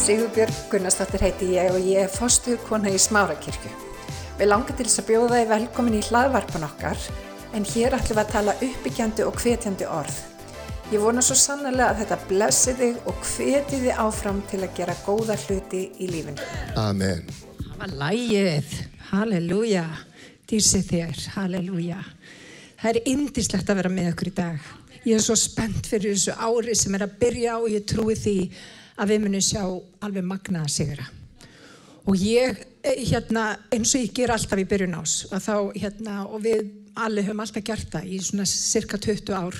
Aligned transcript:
Sigurbjörg 0.00 0.54
Gunnarsdóttir 0.72 1.20
heiti 1.20 1.46
ég 1.58 1.74
og 1.74 1.82
ég 1.84 2.06
er 2.06 2.08
fostuð 2.08 2.56
kona 2.64 2.88
í 2.88 2.96
Smárakirkju. 2.96 3.68
Við 4.38 4.48
langar 4.48 4.72
til 4.78 4.86
þess 4.86 5.02
að 5.02 5.10
bjóða 5.10 5.40
þið 5.42 5.50
velkomin 5.50 5.96
í 5.98 6.00
hlaðvarpan 6.06 6.64
okkar 6.64 7.02
en 7.58 7.66
hér 7.68 7.96
ætlum 7.98 8.16
við 8.16 8.22
að 8.22 8.30
tala 8.32 8.54
uppbyggjandi 8.64 9.26
og 9.28 9.36
hvetjandi 9.42 9.88
orð. 9.92 10.16
Ég 10.94 11.04
vona 11.04 11.20
svo 11.20 11.36
sannlega 11.36 11.90
að 11.90 12.00
þetta 12.00 12.18
blessi 12.32 12.74
þig 12.80 13.04
og 13.12 13.20
hveti 13.34 13.82
þið 13.84 14.00
áfram 14.06 14.40
til 14.48 14.62
að 14.64 14.74
gera 14.80 14.96
góða 15.04 15.36
hluti 15.44 15.82
í 16.00 16.08
lífinu. 16.14 16.48
Amen. 16.80 17.28
Það 17.60 17.76
var 17.84 17.94
lægið, 18.06 18.74
halleluja, 19.12 19.86
dýrsi 20.48 20.84
þér, 20.88 21.24
halleluja. 21.36 22.00
Það 22.80 22.94
er 22.94 23.14
indislegt 23.14 23.68
að 23.68 23.82
vera 23.82 23.94
með 24.00 24.12
okkur 24.14 24.32
í 24.32 24.36
dag. 24.40 24.74
Ég 25.04 25.20
er 25.20 25.28
svo 25.28 25.36
spennt 25.36 25.84
fyrir 25.92 26.16
þessu 26.16 26.40
ári 26.40 26.72
sem 26.72 26.96
er 26.96 27.04
að 27.04 27.18
byrja 27.20 27.60
og 27.60 27.68
ég 27.68 27.84
trúi 27.88 28.16
því 28.16 28.38
að 29.00 29.14
við 29.14 29.24
munum 29.24 29.44
sjá 29.44 29.62
alveg 30.04 30.26
magnaða 30.26 30.70
sigra. 30.72 31.06
Og 32.08 32.16
ég, 32.16 32.64
eh, 32.82 33.04
hérna, 33.10 33.58
eins 33.72 33.94
og 33.94 34.00
ég 34.00 34.12
ger 34.14 34.32
alltaf 34.32 34.58
í 34.58 34.68
byrjun 34.68 34.98
ás, 35.00 35.26
og 35.30 35.40
þá, 35.40 35.56
hérna, 35.76 36.26
og 36.28 36.42
við 36.42 36.70
allir 36.96 37.24
höfum 37.24 37.40
alltaf 37.44 37.64
gert 37.64 37.90
það 37.92 38.08
í 38.10 38.18
svona 38.24 38.46
cirka 38.46 38.98
20 38.98 39.36
ár, 39.36 39.56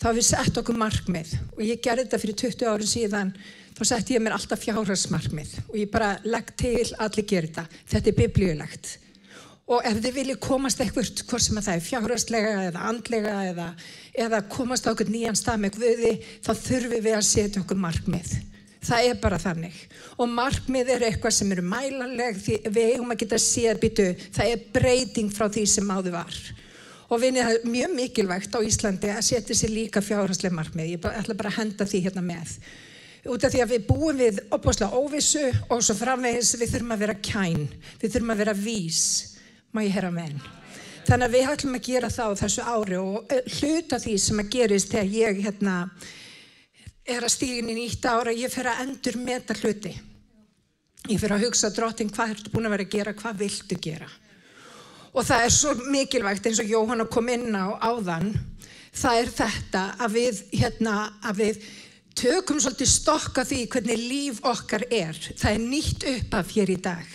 þá 0.00 0.08
hefum 0.08 0.18
við 0.18 0.28
sett 0.28 0.58
okkur 0.60 0.76
markmið 0.76 1.32
og 1.56 1.62
ég 1.64 1.80
gerði 1.80 2.04
þetta 2.04 2.20
fyrir 2.20 2.36
20 2.42 2.68
árin 2.72 2.90
síðan, 2.90 3.32
þá 3.76 3.82
sett 3.84 4.12
ég 4.12 4.22
mér 4.24 4.36
alltaf 4.36 4.62
fjárhagsmarkmið 4.64 5.56
og 5.68 5.76
ég 5.76 5.90
bara 5.92 6.16
legg 6.24 6.52
til 6.56 6.86
allir 6.98 7.26
gera 7.28 7.46
þetta. 7.46 7.66
Þetta 7.92 8.10
er 8.10 8.18
biblíulegt. 8.20 8.98
Og 9.66 9.82
ef 9.82 9.96
þið 9.98 10.14
viljið 10.14 10.36
komast 10.38 10.80
eitthvað, 10.80 11.24
hvort 11.26 11.42
sem 11.42 11.56
að 11.58 11.66
það 11.66 11.76
er 11.76 11.86
fjárhagslega 11.86 12.50
eða 12.68 12.82
andlega 12.86 13.32
eða, 13.50 13.70
eða 14.14 14.42
komast 14.48 14.86
á 14.86 14.92
okkur 14.92 15.10
nýjan 15.10 15.38
stað 15.38 15.64
með 15.64 15.80
guði, 15.80 16.12
þá 16.46 16.52
þurfum 16.54 17.02
við 17.08 17.16
að 17.16 17.26
setja 17.26 17.62
okkur 17.64 17.80
markmið. 17.82 18.36
Það 18.84 19.08
er 19.08 19.18
bara 19.22 19.38
þannig. 19.40 19.76
Og 20.20 20.30
markmið 20.30 20.92
er 20.94 21.06
eitthvað 21.08 21.34
sem 21.38 21.52
eru 21.54 21.64
mælanleg 21.66 22.38
því 22.42 22.58
við 22.66 22.92
eigum 22.92 23.14
að 23.14 23.22
geta 23.22 23.40
séð 23.42 23.80
byttu, 23.82 24.08
það 24.36 24.52
er 24.52 24.66
breyting 24.76 25.32
frá 25.34 25.48
því 25.48 25.64
sem 25.72 25.92
áður 25.92 26.16
var. 26.18 26.40
Og 27.06 27.22
vinið 27.22 27.46
það 27.46 27.56
er 27.56 27.70
mjög 27.70 27.94
mikilvægt 27.94 28.58
á 28.58 28.60
Íslandi 28.66 29.12
að 29.14 29.24
setja 29.28 29.56
sér 29.56 29.72
líka 29.72 30.02
fjárhagsleg 30.02 30.54
markmið. 30.54 30.92
Ég 30.96 31.08
ætla 31.12 31.38
bara 31.38 31.52
að 31.52 31.60
henda 31.60 31.86
því 31.86 32.02
hérna 32.08 32.24
með. 32.26 32.58
Út 33.26 33.46
af 33.46 33.54
því 33.54 33.62
að 33.62 33.72
við 33.74 33.86
búum 33.88 34.20
við 34.20 34.36
opbáslega 34.54 34.98
óvissu 35.00 35.46
og 35.70 35.80
svo 35.82 35.96
framvegis 35.98 36.52
við 36.60 36.74
þurfum 36.74 36.94
að 36.94 37.02
vera 37.02 37.16
kæn, 37.28 37.64
við 38.02 38.12
þurfum 38.12 38.34
að 38.34 38.42
vera 38.42 38.54
vís, 38.58 39.00
má 39.74 39.82
ég 39.82 39.96
herra 39.96 40.12
með 40.14 40.28
henn. 40.28 40.44
Þannig 41.06 41.26
að 41.26 41.34
við 41.36 41.50
ætlum 41.52 41.78
að 41.78 41.86
gera 41.86 42.10
það 42.10 42.30
á 42.34 42.40
þessu 42.42 42.62
ári 42.66 42.96
og 42.98 43.34
hluta 43.56 43.98
því 44.02 44.14
sem 44.18 44.42
að 44.42 44.48
gerist 44.54 44.90
þegar 44.90 45.12
ég 45.14 45.42
hérna, 45.44 45.74
er 47.06 47.24
að 47.24 47.34
stígin 47.36 47.70
í 47.70 47.78
nýtt 47.78 48.06
ára, 48.10 48.34
ég 48.34 48.52
fer 48.52 48.70
að 48.70 48.82
endur 48.86 49.18
meta 49.22 49.54
hluti. 49.60 49.94
Ég 51.06 51.20
fer 51.22 51.36
að 51.36 51.46
hugsa 51.46 51.70
drottin 51.70 52.10
hvað 52.10 52.34
ertu 52.34 52.52
búin 52.52 52.66
að 52.66 52.76
vera 52.76 52.86
að 52.86 52.94
gera, 52.96 53.14
hvað 53.14 53.42
viltu 53.44 53.78
gera. 53.82 54.08
Og 55.16 55.24
það 55.24 55.44
er 55.46 55.54
svo 55.54 55.74
mikilvægt 55.86 56.48
eins 56.48 56.60
og 56.60 56.70
Jóhanna 56.70 57.06
kom 57.08 57.30
inn 57.32 57.54
á 57.54 57.78
áðan, 57.78 58.34
það 58.96 59.20
er 59.20 59.30
þetta 59.38 59.84
að 60.02 60.16
við, 60.18 60.40
hérna, 60.52 60.96
að 61.24 61.42
við 61.44 61.62
tökum 62.16 62.58
svolítið 62.60 62.90
stokka 62.90 63.44
því 63.46 63.60
hvernig 63.72 64.02
líf 64.02 64.42
okkar 64.44 64.86
er. 64.90 65.16
Það 65.36 65.52
er 65.52 65.62
nýtt 65.62 66.06
uppaf 66.10 66.52
hér 66.56 66.74
í 66.74 66.78
dag. 66.88 67.14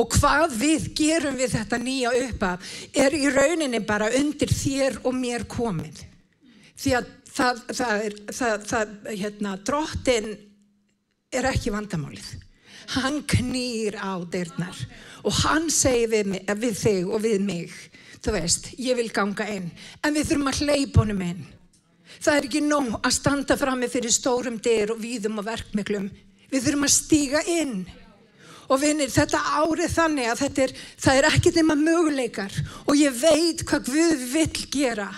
Og 0.00 0.12
hvað 0.16 0.54
við 0.56 0.86
gerum 0.96 1.36
við 1.36 1.54
þetta 1.56 1.78
nýja 1.80 2.12
uppaf 2.26 2.76
er 2.96 3.14
í 3.16 3.26
rauninni 3.32 3.82
bara 3.84 4.08
undir 4.18 4.52
þér 4.52 5.02
og 5.04 5.16
mér 5.16 5.44
komið. 5.48 6.00
Því 6.80 6.94
að 6.98 7.10
það, 7.32 7.62
það 7.72 8.06
er, 8.06 8.16
það, 8.30 8.66
það, 8.70 8.96
hérna, 9.10 9.54
drottin 9.66 10.32
er 11.32 11.48
ekki 11.52 11.72
vandamálið. 11.74 12.28
Hann 12.96 13.22
knýr 13.30 13.96
á 14.02 14.18
dyrnar 14.28 14.78
og 15.22 15.34
hann 15.44 15.70
segir 15.72 16.10
við, 16.12 16.30
mig, 16.34 16.54
við 16.58 16.78
þig 16.80 17.10
og 17.14 17.22
við 17.22 17.44
mig, 17.46 17.74
þú 18.22 18.34
veist, 18.36 18.72
ég 18.82 18.98
vil 18.98 19.08
ganga 19.14 19.46
inn, 19.54 19.70
en 20.02 20.16
við 20.16 20.32
þurfum 20.32 20.50
að 20.50 20.62
hleypa 20.66 21.04
honum 21.04 21.24
inn. 21.28 21.42
Það 22.22 22.36
er 22.36 22.46
ekki 22.48 22.62
nóg 22.66 22.92
að 23.00 23.14
standa 23.16 23.56
fram 23.58 23.80
með 23.82 23.96
fyrir 23.96 24.14
stórum 24.14 24.58
dyr 24.62 24.92
og 24.94 25.00
víðum 25.02 25.40
og 25.40 25.46
verkmiklum. 25.46 26.10
Við 26.52 26.66
þurfum 26.66 26.86
að 26.86 26.94
stíga 26.94 27.40
inn. 27.48 27.76
Og 28.70 28.78
vinir, 28.80 29.10
þetta 29.10 29.40
árið 29.58 29.90
þannig 29.92 30.28
að 30.30 30.42
þetta 30.44 30.62
er, 30.64 30.74
er 31.12 31.28
ekkert 31.28 31.58
nema 31.58 31.74
möguleikar 31.76 32.54
og 32.86 32.94
ég 32.96 33.14
veit 33.18 33.64
hvað 33.68 33.88
Guð 33.90 34.22
vill 34.32 34.66
gera. 34.72 35.08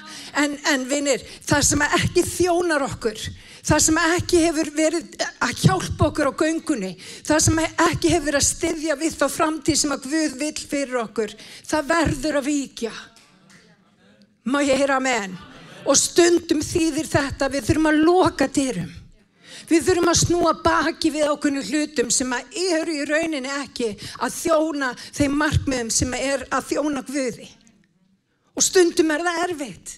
En, 0.40 0.56
en 0.72 0.86
vinir, 0.88 1.22
það 1.44 1.66
sem 1.68 1.84
ekki 1.86 2.24
þjónar 2.26 2.86
okkur, 2.88 3.20
það 3.68 3.84
sem 3.86 4.00
ekki 4.02 4.42
hefur 4.46 4.72
verið 4.74 5.26
að 5.44 5.54
hjálpa 5.60 6.08
okkur 6.08 6.32
á 6.32 6.38
göngunni, 6.40 6.94
það 7.26 7.44
sem 7.46 7.62
ekki 7.68 8.14
hefur 8.14 8.28
verið 8.30 8.40
að 8.40 8.48
styðja 8.48 8.98
við 9.04 9.18
þá 9.20 9.26
framtíð 9.36 9.80
sem 9.82 9.94
að 9.94 10.08
Guð 10.08 10.36
vill 10.40 10.58
fyrir 10.74 11.00
okkur, 11.04 11.36
það 11.68 11.90
verður 11.92 12.40
að 12.40 12.50
vikja. 12.50 12.94
Má 14.44 14.60
ég 14.64 14.82
heyra 14.82 14.98
með 15.00 15.20
henn? 15.22 15.40
Og 15.84 15.96
stundum 16.00 16.60
þýðir 16.64 17.08
þetta, 17.12 17.52
við 17.52 17.66
þurfum 17.68 17.90
að 17.92 18.04
loka 18.08 18.48
dyrum. 18.48 18.92
Við 19.68 19.86
þurfum 19.88 20.10
að 20.12 20.20
snúa 20.20 20.52
baki 20.64 21.10
við 21.14 21.28
ákveðnu 21.32 21.64
hlutum 21.70 22.10
sem 22.12 22.32
að 22.36 22.56
eru 22.60 22.94
í 22.94 23.04
rauninni 23.08 23.52
ekki 23.62 23.92
að 24.20 24.34
þjóna 24.36 24.90
þeim 25.06 25.36
markmiðum 25.40 25.92
sem 25.94 26.16
er 26.18 26.46
að 26.52 26.72
þjóna 26.72 27.04
Guði. 27.08 27.48
Og 28.54 28.62
stundum 28.62 29.12
er 29.14 29.24
það 29.26 29.44
erfitt. 29.48 29.94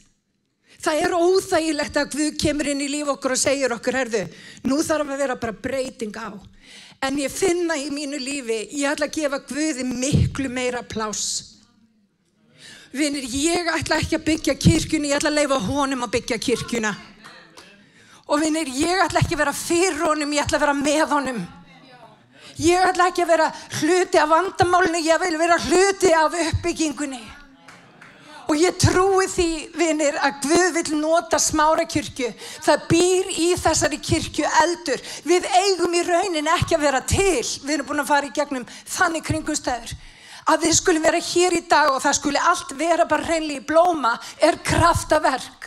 Það 0.86 1.00
er 1.02 1.16
óþægilegt 1.16 1.98
að 1.98 2.12
Guð 2.14 2.36
kemur 2.40 2.70
inn 2.70 2.84
í 2.84 2.90
líf 2.92 3.10
okkur 3.16 3.34
og 3.34 3.40
segir 3.40 3.74
okkur, 3.74 3.96
herðu, 3.96 4.22
nú 4.68 4.78
þarf 4.84 5.10
að 5.10 5.22
vera 5.24 5.38
bara 5.40 5.56
breyting 5.66 6.14
á. 6.14 6.30
En 7.02 7.18
ég 7.20 7.32
finna 7.32 7.76
í 7.76 7.90
mínu 7.92 8.20
lífi, 8.22 8.60
ég 8.78 8.92
ætla 8.92 9.08
að 9.08 9.18
gefa 9.18 9.42
Guði 9.50 9.84
miklu 9.88 10.48
meira 10.52 10.84
pláss. 10.86 11.56
Vinir, 12.96 13.26
ég 13.28 13.68
ætla 13.74 13.98
ekki 14.00 14.16
að 14.16 14.26
byggja 14.30 14.54
kirkjunni, 14.56 15.10
ég 15.10 15.18
ætla 15.18 15.32
að 15.32 15.40
leifa 15.40 15.58
honum 15.66 16.06
að 16.06 16.14
byggja 16.16 16.38
kirkjuna. 16.40 16.94
Og 18.26 18.42
vinnir, 18.42 18.66
ég 18.66 19.04
ætla 19.04 19.22
ekki 19.22 19.36
að 19.36 19.44
vera 19.44 19.54
fyrir 19.54 20.02
honum, 20.02 20.34
ég 20.34 20.42
ætla 20.42 20.58
að 20.58 20.64
vera 20.66 20.76
með 20.80 21.06
honum. 21.12 21.40
Ég 22.58 22.88
ætla 22.88 23.10
ekki 23.10 23.22
að 23.22 23.32
vera 23.34 23.46
hluti 23.78 24.18
af 24.18 24.30
vandamálunni, 24.32 25.04
ég 25.06 25.20
vil 25.22 25.38
vera 25.38 25.58
hluti 25.62 26.12
af 26.16 26.34
uppbyggingunni. 26.46 27.22
Og 28.46 28.58
ég 28.62 28.76
trúi 28.78 29.26
því, 29.26 29.48
vinnir, 29.74 30.16
að 30.22 30.36
Guð 30.44 30.66
vil 30.76 30.98
nota 31.00 31.38
smára 31.42 31.82
kirkju. 31.90 32.28
Það 32.62 32.84
býr 32.90 33.30
í 33.42 33.48
þessari 33.58 33.98
kirkju 33.98 34.46
eldur. 34.62 35.02
Við 35.26 35.48
eigum 35.58 35.96
í 35.98 36.04
raunin 36.06 36.50
ekki 36.54 36.76
að 36.78 36.84
vera 36.86 37.00
til. 37.02 37.42
Við 37.66 37.74
erum 37.74 37.88
búin 37.90 38.04
að 38.04 38.12
fara 38.12 38.30
í 38.30 38.34
gegnum 38.36 38.68
þannig 38.84 39.26
kringumstæður. 39.26 39.96
Að 40.46 40.62
við 40.62 40.76
skulum 40.78 41.02
vera 41.02 41.22
hér 41.26 41.58
í 41.58 41.64
dag 41.66 41.90
og 41.90 41.98
það 42.04 42.18
skuli 42.20 42.44
allt 42.52 42.76
vera 42.78 43.08
bara 43.10 43.26
reynli 43.26 43.58
í 43.58 43.66
blóma 43.66 44.14
er 44.38 44.60
kraftaverk. 44.62 45.65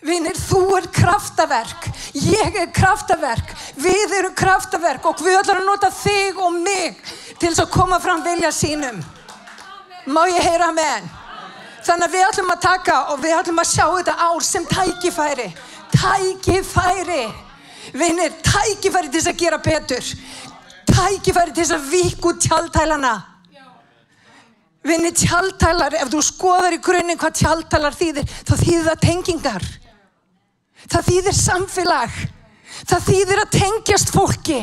Vinnir, 0.00 0.36
þú 0.48 0.62
er 0.78 0.86
kraftaverk, 0.96 1.90
ég 2.16 2.54
er 2.56 2.70
kraftaverk, 2.72 3.50
við 3.76 4.14
erum 4.16 4.36
kraftaverk 4.36 5.04
og 5.10 5.20
við 5.20 5.36
ætlum 5.42 5.60
að 5.60 5.66
nota 5.68 5.90
þig 5.92 6.38
og 6.40 6.54
mig 6.56 7.02
til 7.36 7.50
þess 7.50 7.64
að 7.66 7.74
koma 7.74 7.98
fram 8.00 8.22
vilja 8.24 8.48
sínum. 8.54 9.02
Má 10.08 10.22
ég 10.32 10.40
heyra 10.40 10.70
með 10.72 10.88
henn? 10.94 11.10
Þannig 11.84 12.06
að 12.06 12.14
við 12.14 12.26
ætlum 12.28 12.52
að 12.54 12.62
taka 12.64 12.96
og 13.12 13.20
við 13.20 13.36
ætlum 13.36 13.60
að 13.60 13.68
sjá 13.70 13.84
þetta 13.84 14.14
ár 14.24 14.44
sem 14.44 14.64
tækifæri. 14.70 15.48
Tækifæri. 15.92 17.24
Vinnir, 18.00 18.32
tækifæri 18.44 19.10
til 19.10 19.20
þess 19.20 19.32
að 19.34 19.40
gera 19.42 19.60
betur. 19.64 20.10
Tækifæri 20.88 21.52
til 21.52 21.64
þess 21.64 21.76
að 21.76 21.90
vík 21.92 22.30
út 22.30 22.40
tjáltælana. 22.46 23.14
Vinnir, 24.80 25.12
tjáltælar, 25.12 25.98
ef 26.00 26.08
þú 26.08 26.24
skoðar 26.24 26.78
í 26.78 26.80
grunninn 26.80 27.20
hvað 27.20 27.36
tjáltælar 27.42 27.96
þýðir, 28.00 28.36
þá 28.48 28.54
þýðir 28.56 28.86
það 28.88 29.02
tengingar. 29.04 29.70
Það 30.88 31.08
þýðir 31.10 31.36
samfélag. 31.36 32.20
Það 32.88 33.08
þýðir 33.08 33.42
að 33.42 33.52
tengjast 33.56 34.14
fólki. 34.14 34.60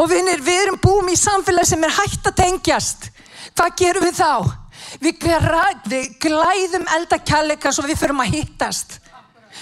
Og 0.00 0.10
vinnir, 0.10 0.42
við 0.42 0.60
erum 0.64 0.80
búin 0.82 1.12
í 1.12 1.16
samfélag 1.18 1.68
sem 1.68 1.84
er 1.86 1.94
hægt 1.94 2.28
að 2.28 2.38
tengjast. 2.42 3.08
Hvað 3.54 3.76
gerum 3.78 4.06
við 4.08 4.18
þá? 4.18 4.32
Við, 5.02 5.26
við 5.90 6.08
glæðum 6.22 6.86
eldakjallega 6.96 7.72
svo 7.72 7.86
við 7.86 8.00
förum 8.00 8.22
að 8.24 8.36
hittast. 8.38 8.98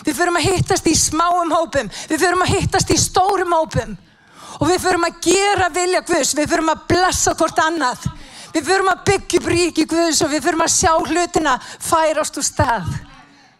Við 0.06 0.16
förum 0.16 0.38
að 0.40 0.48
hittast 0.48 0.88
í 0.88 0.94
smáum 0.98 1.52
hópum. 1.52 1.90
Við 2.10 2.24
förum 2.24 2.44
að 2.44 2.54
hittast 2.56 2.90
í 2.90 2.98
stórum 3.00 3.54
hópum. 3.54 3.94
Og 4.60 4.68
við 4.68 4.82
förum 4.84 5.06
að 5.06 5.20
gera 5.24 5.68
vilja 5.72 6.02
Guðs. 6.06 6.34
Við 6.36 6.50
förum 6.52 6.72
að 6.72 6.84
blessa 6.90 7.34
hvort 7.38 7.60
annað. 7.62 8.06
Við 8.52 8.68
förum 8.68 8.90
að 8.92 9.04
byggja 9.08 9.40
upp 9.40 9.48
ríki 9.48 9.86
Guðs 9.88 10.20
og 10.24 10.32
við 10.32 10.44
förum 10.44 10.64
að 10.64 10.74
sjá 10.74 10.92
hlutina 10.98 11.56
færast 11.62 12.40
úr 12.40 12.46
stað. 12.46 12.88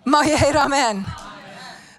Má 0.05 0.21
ég 0.27 0.41
heyra 0.41 0.67
henn? 0.73 1.05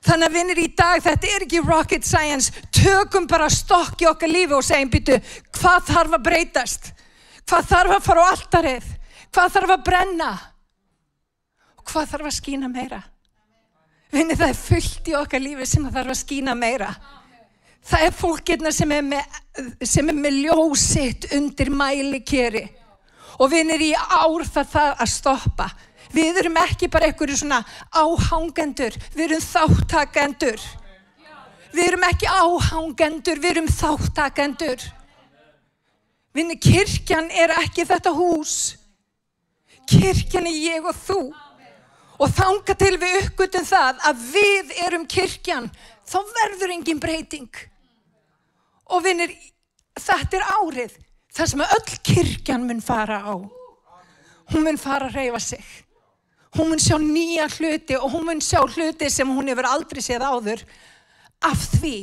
Þannig 0.03 0.27
að 0.27 0.35
vinnir 0.35 0.59
í 0.59 0.67
dag, 0.75 0.99
þetta 1.03 1.29
er 1.31 1.45
ekki 1.45 1.61
rocket 1.63 2.03
science, 2.03 2.51
tökum 2.75 3.27
bara 3.29 3.47
stokk 3.51 4.01
í 4.03 4.09
okkar 4.09 4.31
lífi 4.31 4.57
og 4.57 4.65
segjum 4.67 4.91
býtu, 4.91 5.15
hvað 5.55 5.87
þarf 5.93 6.17
að 6.17 6.25
breytast? 6.25 6.89
Hvað 7.47 7.69
þarf 7.71 7.95
að 7.95 8.05
fara 8.09 8.25
á 8.27 8.31
alltarið? 8.33 8.91
Hvað 9.33 9.55
þarf 9.55 9.73
að 9.77 9.85
brenna? 9.87 10.29
Og 11.79 11.87
hvað 11.87 12.11
þarf 12.11 12.29
að 12.29 12.37
skýna 12.37 12.69
meira? 12.71 12.99
Vinnir 14.13 14.37
það 14.37 14.51
er 14.51 14.59
fullt 14.59 15.09
í 15.09 15.15
okkar 15.17 15.41
lífi 15.41 15.67
sem 15.71 15.87
þarf 15.89 16.13
að 16.13 16.19
skýna 16.19 16.53
meira. 16.57 16.91
Það 17.83 18.05
er 18.05 18.13
fólkirna 18.15 18.71
sem 18.75 18.91
er 18.95 19.03
með, 19.07 19.39
með 20.19 20.37
ljósitt 20.45 21.31
undir 21.35 21.71
mælikeri 21.73 22.67
og 23.41 23.55
erum 23.57 23.81
í 23.81 23.91
ár 23.97 24.45
það 24.45 24.69
það 24.75 24.91
að 24.93 25.09
stoppa. 25.15 25.67
Við 26.13 26.43
erum 26.43 26.57
ekki 26.61 26.89
bara 26.93 27.09
einhverju 27.09 27.39
svona 27.39 27.63
áhangendur, 27.89 28.95
við 29.15 29.23
erum 29.31 29.45
þáttakendur. 29.45 30.65
Við 31.73 31.87
erum 31.87 32.05
ekki 32.05 32.29
áhangendur, 32.29 33.39
við 33.41 33.55
erum 33.55 33.69
þáttakendur. 33.71 34.83
Vinni, 36.33 36.57
kirkjan 36.61 37.31
er 37.33 37.53
ekki 37.59 37.85
þetta 37.89 38.13
hús. 38.13 38.75
Kirkjan 39.89 40.49
er 40.49 40.57
ég 40.57 40.85
og 40.85 40.97
þú. 40.97 41.19
Og 42.21 42.29
þanga 42.29 42.75
til 42.77 42.93
við 43.01 43.15
uppgötum 43.23 43.65
það 43.65 44.03
að 44.09 44.21
við 44.35 44.73
erum 44.85 45.07
kirkjan, 45.09 45.69
þá 46.05 46.19
verður 46.29 46.75
engin 46.75 47.01
breyting. 47.01 47.49
Og 48.93 49.01
vinnir, 49.05 49.33
þetta 49.97 50.37
er 50.37 50.45
árið, 50.59 50.93
það 51.33 51.51
sem 51.51 51.65
öll 51.65 51.97
kirkjan 52.05 52.69
mun 52.69 52.85
fara 52.85 53.17
á. 53.25 53.35
Hún 54.53 54.67
mun 54.67 54.77
fara 54.77 55.09
að 55.09 55.17
reyfa 55.17 55.41
sig. 55.41 55.65
Hún 56.53 56.69
mun 56.69 56.81
sjá 56.81 56.99
nýja 57.01 57.47
hluti 57.49 57.97
og 57.97 58.11
hún 58.13 58.27
mun 58.27 58.41
sjá 58.43 58.61
hluti 58.61 59.09
sem 59.09 59.29
hún 59.29 59.49
hefur 59.49 59.65
aldrei 59.65 60.03
séð 60.05 60.25
áður 60.27 60.65
af 61.43 61.63
því 61.79 61.95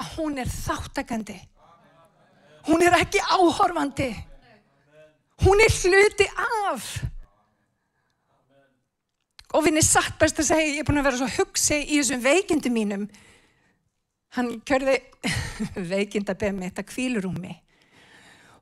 að 0.00 0.14
hún 0.16 0.38
er 0.40 0.48
þáttakandi. 0.50 1.36
Hún 2.64 2.82
er 2.82 2.96
ekki 2.96 3.20
áhorfandi. 3.20 4.08
Hún 5.44 5.60
er 5.60 5.74
hluti 5.82 6.28
af. 6.32 6.86
Og 9.54 9.62
vinn 9.66 9.78
er 9.78 9.86
satt 9.86 10.16
best 10.18 10.40
að 10.42 10.48
segja, 10.48 10.70
ég 10.72 10.80
er 10.82 10.88
búin 10.88 10.98
að 10.98 11.10
vera 11.10 11.20
svo 11.20 11.28
hugsi 11.36 11.76
í 11.84 12.00
þessum 12.00 12.24
veikindi 12.24 12.72
mínum. 12.74 13.04
Hann 14.34 14.56
körði 14.66 14.96
veikindabem 15.92 16.56
mitt 16.64 16.80
að 16.80 16.88
kvílurúmi. 16.90 17.52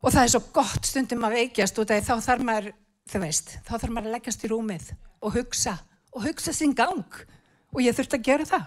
Og 0.02 0.10
það 0.10 0.24
er 0.24 0.32
svo 0.34 0.42
gott 0.52 0.88
stundum 0.88 1.24
að 1.24 1.38
veikjast 1.38 1.78
af 1.78 1.92
þá 2.08 2.14
þarf 2.26 2.44
maður, 2.44 2.72
þau 3.10 3.20
veist, 3.24 3.56
þá 3.66 3.72
þarf 3.76 3.92
maður 3.92 4.10
að 4.10 4.16
leggjast 4.16 4.44
í 4.44 4.50
rúmið 4.52 4.92
og 5.22 5.36
hugsa. 5.36 5.78
Og 6.12 6.26
hugsa 6.26 6.52
sinn 6.52 6.74
gang. 6.76 7.20
Og 7.72 7.80
ég 7.80 7.96
þurfti 7.96 8.18
að 8.18 8.26
gera 8.26 8.48
það. 8.48 8.66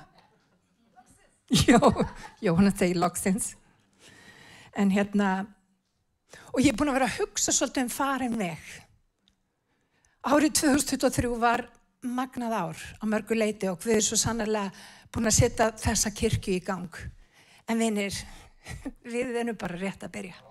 Jó, 1.69 1.77
jó, 2.41 2.55
hann 2.57 2.71
að 2.71 2.79
segja 2.79 2.97
loksins. 2.97 3.51
En 4.75 4.89
hérna, 4.91 5.45
og 6.51 6.63
ég 6.63 6.73
er 6.73 6.77
búin 6.79 6.89
að 6.89 6.97
vera 6.97 7.09
að 7.11 7.19
hugsa 7.19 7.53
svolítið 7.53 7.85
um 7.85 7.91
farin 7.93 8.37
veg. 8.39 8.71
Árið 10.25 10.55
2023 10.63 11.29
var 11.37 11.67
magnað 12.01 12.55
ár 12.57 12.81
á 12.97 13.03
mörgu 13.05 13.37
leiti 13.37 13.69
og 13.69 13.77
við 13.83 13.99
erum 13.99 14.07
svo 14.07 14.17
sannarlega 14.17 14.71
búin 15.13 15.29
að 15.29 15.37
setja 15.37 15.69
þessa 15.77 16.11
kirkju 16.17 16.57
í 16.57 16.63
gang. 16.65 16.97
En 17.69 17.77
vinir, 17.81 18.17
við 19.13 19.37
erum 19.37 19.57
bara 19.61 19.77
rétt 19.77 20.05
að 20.05 20.15
byrja. 20.17 20.41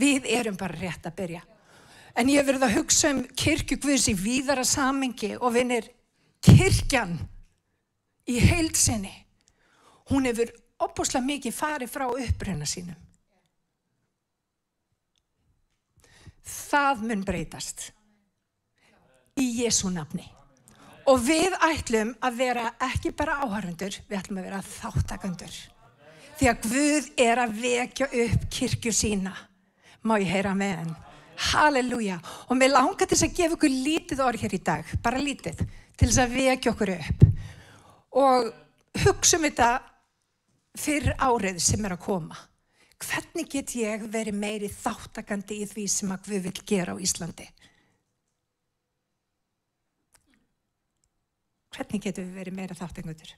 Við 0.00 0.26
erum 0.30 0.58
bara 0.58 0.78
rétt 0.78 1.06
að 1.06 1.16
byrja. 1.22 1.46
En 2.18 2.28
ég 2.30 2.40
hef 2.40 2.48
verið 2.48 2.66
að 2.66 2.76
hugsa 2.78 3.12
um 3.14 3.20
kirkju 3.38 3.78
Guðs 3.82 4.08
í 4.10 4.16
víðara 4.18 4.64
samengi 4.66 5.34
og 5.38 5.54
vinir, 5.54 5.86
kirkjan 6.42 7.14
í 8.30 8.40
heilsinni, 8.42 9.12
hún 10.10 10.26
hefur 10.28 10.50
opbúslega 10.80 11.26
mikið 11.26 11.54
farið 11.54 11.92
frá 11.92 12.08
uppröna 12.08 12.66
sínum. 12.68 12.98
Það 16.50 17.02
mun 17.06 17.24
breytast 17.26 17.90
í 19.38 19.46
Jésu 19.62 19.90
nafni. 19.92 20.26
Og 21.08 21.20
við 21.24 21.54
ætlum 21.64 22.12
að 22.22 22.38
vera 22.38 22.64
ekki 22.84 23.12
bara 23.16 23.40
áhörundur, 23.44 23.94
við 24.08 24.18
ætlum 24.18 24.40
að 24.40 24.48
vera 24.48 24.64
þáttakandur. 24.66 25.54
Því 26.38 26.48
að 26.50 26.66
Guð 26.66 27.08
er 27.20 27.40
að 27.42 27.56
vekja 27.60 28.08
upp 28.24 28.44
kirkju 28.52 28.92
sína. 28.94 29.32
Má 30.06 30.16
ég 30.20 30.30
heyra 30.30 30.54
með 30.56 30.76
henn? 30.78 30.92
Halleluja. 31.40 32.18
Og 32.48 32.58
mér 32.58 32.74
langar 32.74 33.08
til 33.08 33.16
að 33.16 33.36
gefa 33.36 33.56
ykkur 33.56 33.72
lítið 33.72 34.24
orð 34.24 34.44
hér 34.44 34.56
í 34.56 34.62
dag, 34.64 34.90
bara 35.02 35.22
lítið, 35.22 35.62
til 35.96 36.08
þess 36.08 36.22
að 36.24 36.36
vekja 36.36 36.74
okkur 36.74 36.92
upp. 36.96 37.24
Og 38.20 38.50
hugsa 39.06 39.38
um 39.38 39.46
þetta 39.46 39.70
fyrir 40.78 41.16
árið 41.16 41.60
sem 41.64 41.84
er 41.86 41.96
að 41.96 42.04
koma. 42.04 42.38
Hvernig 43.00 43.48
get 43.48 43.72
ég 43.80 44.04
verið 44.12 44.36
meiri 44.36 44.68
þáttakandi 44.68 45.62
í 45.62 45.68
því 45.70 45.86
sem 45.88 46.10
að 46.12 46.28
við 46.34 46.48
vil 46.48 46.64
gera 46.68 46.92
á 46.92 47.00
Íslandi? 47.00 47.46
Hvernig 51.70 52.02
getum 52.04 52.26
við 52.28 52.40
verið 52.42 52.56
meira 52.58 52.76
þáttakandur? 52.76 53.32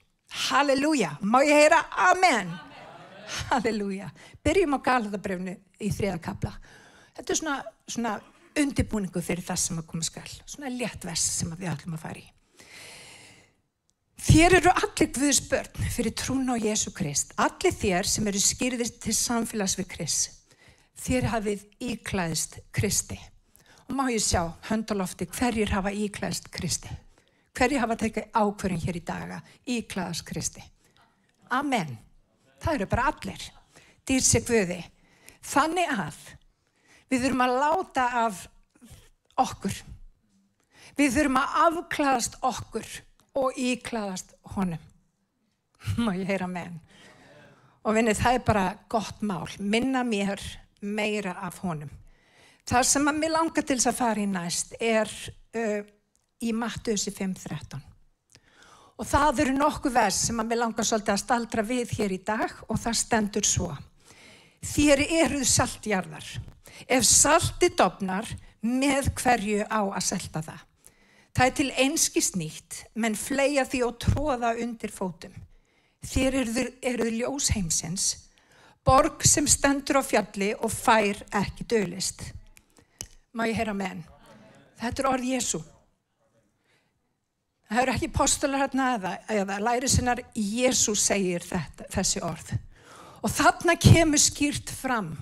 Halleluja! 0.49 1.13
Má 1.21 1.39
ég 1.45 1.63
heyra 1.63 1.79
Amen? 2.09 2.51
Halleluja! 3.47 4.09
Byrjum 4.43 4.75
á 4.75 4.79
Galatabrefnu 4.83 5.53
í 5.79 5.91
þriðakabla. 5.93 6.51
Þetta 7.13 7.33
er 7.33 7.39
svona, 7.39 7.57
svona 7.87 8.13
undibúningu 8.59 9.21
fyrir 9.23 9.45
það 9.45 9.59
sem 9.63 9.81
að 9.81 9.89
koma 9.89 10.05
skall. 10.07 10.31
Svona 10.45 10.71
léttvess 10.73 11.25
sem 11.39 11.51
við 11.57 11.71
ætlum 11.73 11.97
að 11.97 12.05
fara 12.05 12.21
í. 12.21 12.29
Þér 14.23 14.55
eru 14.61 14.71
allir 14.71 15.09
Guðs 15.11 15.41
börn 15.51 15.87
fyrir 15.91 16.13
trún 16.15 16.47
á 16.47 16.55
Jésu 16.55 16.93
Krist. 16.95 17.33
Allir 17.35 17.73
þér 17.75 18.07
sem 18.07 18.27
eru 18.29 18.39
skýrðist 18.39 19.01
til 19.03 19.15
samfélags 19.17 19.75
við 19.79 19.89
Krist. 19.91 20.39
Þér 21.03 21.27
hafið 21.33 21.65
íklæðist 21.83 22.59
Kristi. 22.71 23.17
Og 23.89 23.97
má 23.97 24.05
ég 24.07 24.23
sjá 24.23 24.53
höndalofti 24.69 25.27
hverjir 25.27 25.73
hafa 25.75 25.91
íklæðist 25.91 26.47
Kristi. 26.53 26.93
Hverjir 27.53 27.83
hafa 27.83 27.97
tekið 27.99 28.31
ákverðin 28.31 28.85
hér 28.85 28.97
í 28.97 29.03
daga 29.05 29.41
íklæðast 29.69 30.25
Kristi. 30.25 30.63
Amen. 31.51 31.97
Það 32.63 32.79
eru 32.79 32.87
bara 32.93 33.09
allir. 33.11 33.43
Dýr 34.07 34.23
sig 34.23 34.47
Guði. 34.47 34.79
Þannig 35.43 35.91
að 35.99 36.21
við 37.13 37.27
þurfum 37.27 37.45
að 37.45 37.57
láta 37.61 38.07
af 38.23 38.41
okkur. 39.43 39.75
Við 40.97 41.15
þurfum 41.17 41.39
að 41.41 41.59
afklæðast 41.67 42.39
okkur 42.45 42.89
og 43.43 43.59
íklæðast 43.59 44.35
honum. 44.55 44.89
Má 46.03 46.13
ég 46.15 46.29
heyra 46.29 46.47
með 46.49 46.69
hann. 46.69 46.81
Og 47.83 47.97
vinni 47.97 48.13
það 48.15 48.37
er 48.37 48.45
bara 48.47 48.67
gott 48.89 49.23
mál. 49.25 49.49
Minna 49.59 50.03
mér 50.07 50.41
meira 50.81 51.35
af 51.43 51.59
honum. 51.63 51.91
Það 52.63 52.85
sem 52.87 53.09
að 53.11 53.17
mér 53.19 53.33
langar 53.33 53.65
til 53.67 53.75
þess 53.75 53.91
að 53.91 53.97
fara 53.97 54.23
í 54.23 54.29
næst 54.29 54.77
er 54.79 55.09
uh, 55.11 55.81
í 56.39 56.53
Mattusi 56.55 57.11
5.13. 57.11 57.81
Og 58.93 59.09
það 59.09 59.41
eru 59.43 59.55
nokkuð 59.57 59.97
vers 59.97 60.21
sem 60.29 60.39
að 60.39 60.51
mér 60.51 60.61
langar 60.61 60.87
svolítið 60.87 61.15
að 61.15 61.23
staldra 61.25 61.65
við 61.67 61.91
hér 61.97 62.13
í 62.15 62.21
dag 62.23 62.53
og 62.69 62.79
það 62.79 62.99
stendur 63.01 63.47
svo. 63.47 63.69
Þér 64.63 65.03
eruð 65.09 65.47
saltjarðar. 65.49 66.27
Ef 66.87 67.05
salti 67.07 67.69
dopnar, 67.77 68.27
með 68.63 69.11
hverju 69.19 69.65
á 69.67 69.81
að 69.83 70.05
selta 70.07 70.41
það? 70.43 70.61
Það 71.33 71.47
er 71.47 71.55
til 71.57 71.69
einskist 71.81 72.35
nýtt, 72.37 72.79
menn 72.93 73.17
fleia 73.17 73.65
því 73.65 73.81
og 73.87 73.97
tróða 74.03 74.53
undir 74.61 74.93
fótum. 74.93 75.33
Þér 76.05 76.39
eruð, 76.43 76.59
eruð 76.83 77.11
ljós 77.17 77.49
heimsins, 77.55 78.07
borg 78.85 79.23
sem 79.25 79.47
stendur 79.49 79.97
á 79.97 80.03
fjalli 80.05 80.51
og 80.53 80.69
fær 80.71 81.23
ekki 81.39 81.65
dölist. 81.65 82.25
Má 83.33 83.47
ég 83.49 83.57
heyra 83.57 83.73
með 83.73 83.95
henn? 83.95 84.03
Þetta 84.83 85.01
er 85.01 85.09
orð 85.09 85.29
Jésu. 85.31 85.61
Það 87.71 87.81
eru 87.81 87.93
ekki 87.95 88.11
postular 88.13 88.61
hérna 88.61 88.89
eða, 88.99 89.13
eða 89.33 89.59
læri 89.63 89.89
sinnar 89.89 90.21
Jésu 90.37 90.93
segir 90.99 91.41
þetta, 91.47 91.87
þessi 91.89 92.21
orð. 92.21 92.51
Og 93.23 93.31
þarna 93.33 93.73
kemur 93.79 94.21
skýrt 94.21 94.69
fram 94.69 95.15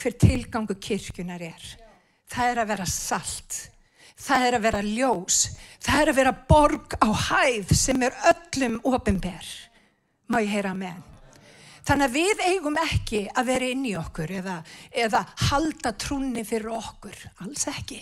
hver 0.00 0.16
tilgangu 0.20 0.76
kirkjunar 0.80 1.42
er. 1.42 1.64
Það 2.30 2.52
er 2.52 2.60
að 2.62 2.70
vera 2.72 2.86
salt. 2.90 3.58
Það 4.16 4.46
er 4.46 4.56
að 4.56 4.64
vera 4.66 4.84
ljós. 4.84 5.40
Það 5.84 6.00
er 6.02 6.10
að 6.10 6.18
vera 6.20 6.34
borg 6.48 6.96
á 6.98 7.08
hæð 7.28 7.74
sem 7.76 8.02
er 8.06 8.16
öllum 8.32 8.80
ofinber. 8.88 9.52
Má 10.26 10.40
ég 10.42 10.56
heyra 10.56 10.74
með 10.74 10.96
henn? 10.96 11.04
Þannig 11.86 12.08
að 12.08 12.16
við 12.16 12.40
eigum 12.48 12.78
ekki 12.82 13.18
að 13.30 13.46
vera 13.46 13.66
inn 13.70 13.84
í 13.86 13.92
okkur 13.94 14.30
eða, 14.40 14.56
eða 14.90 15.20
halda 15.52 15.92
trúni 15.94 16.42
fyrir 16.46 16.72
okkur. 16.74 17.20
Alls 17.44 17.68
ekki. 17.70 18.00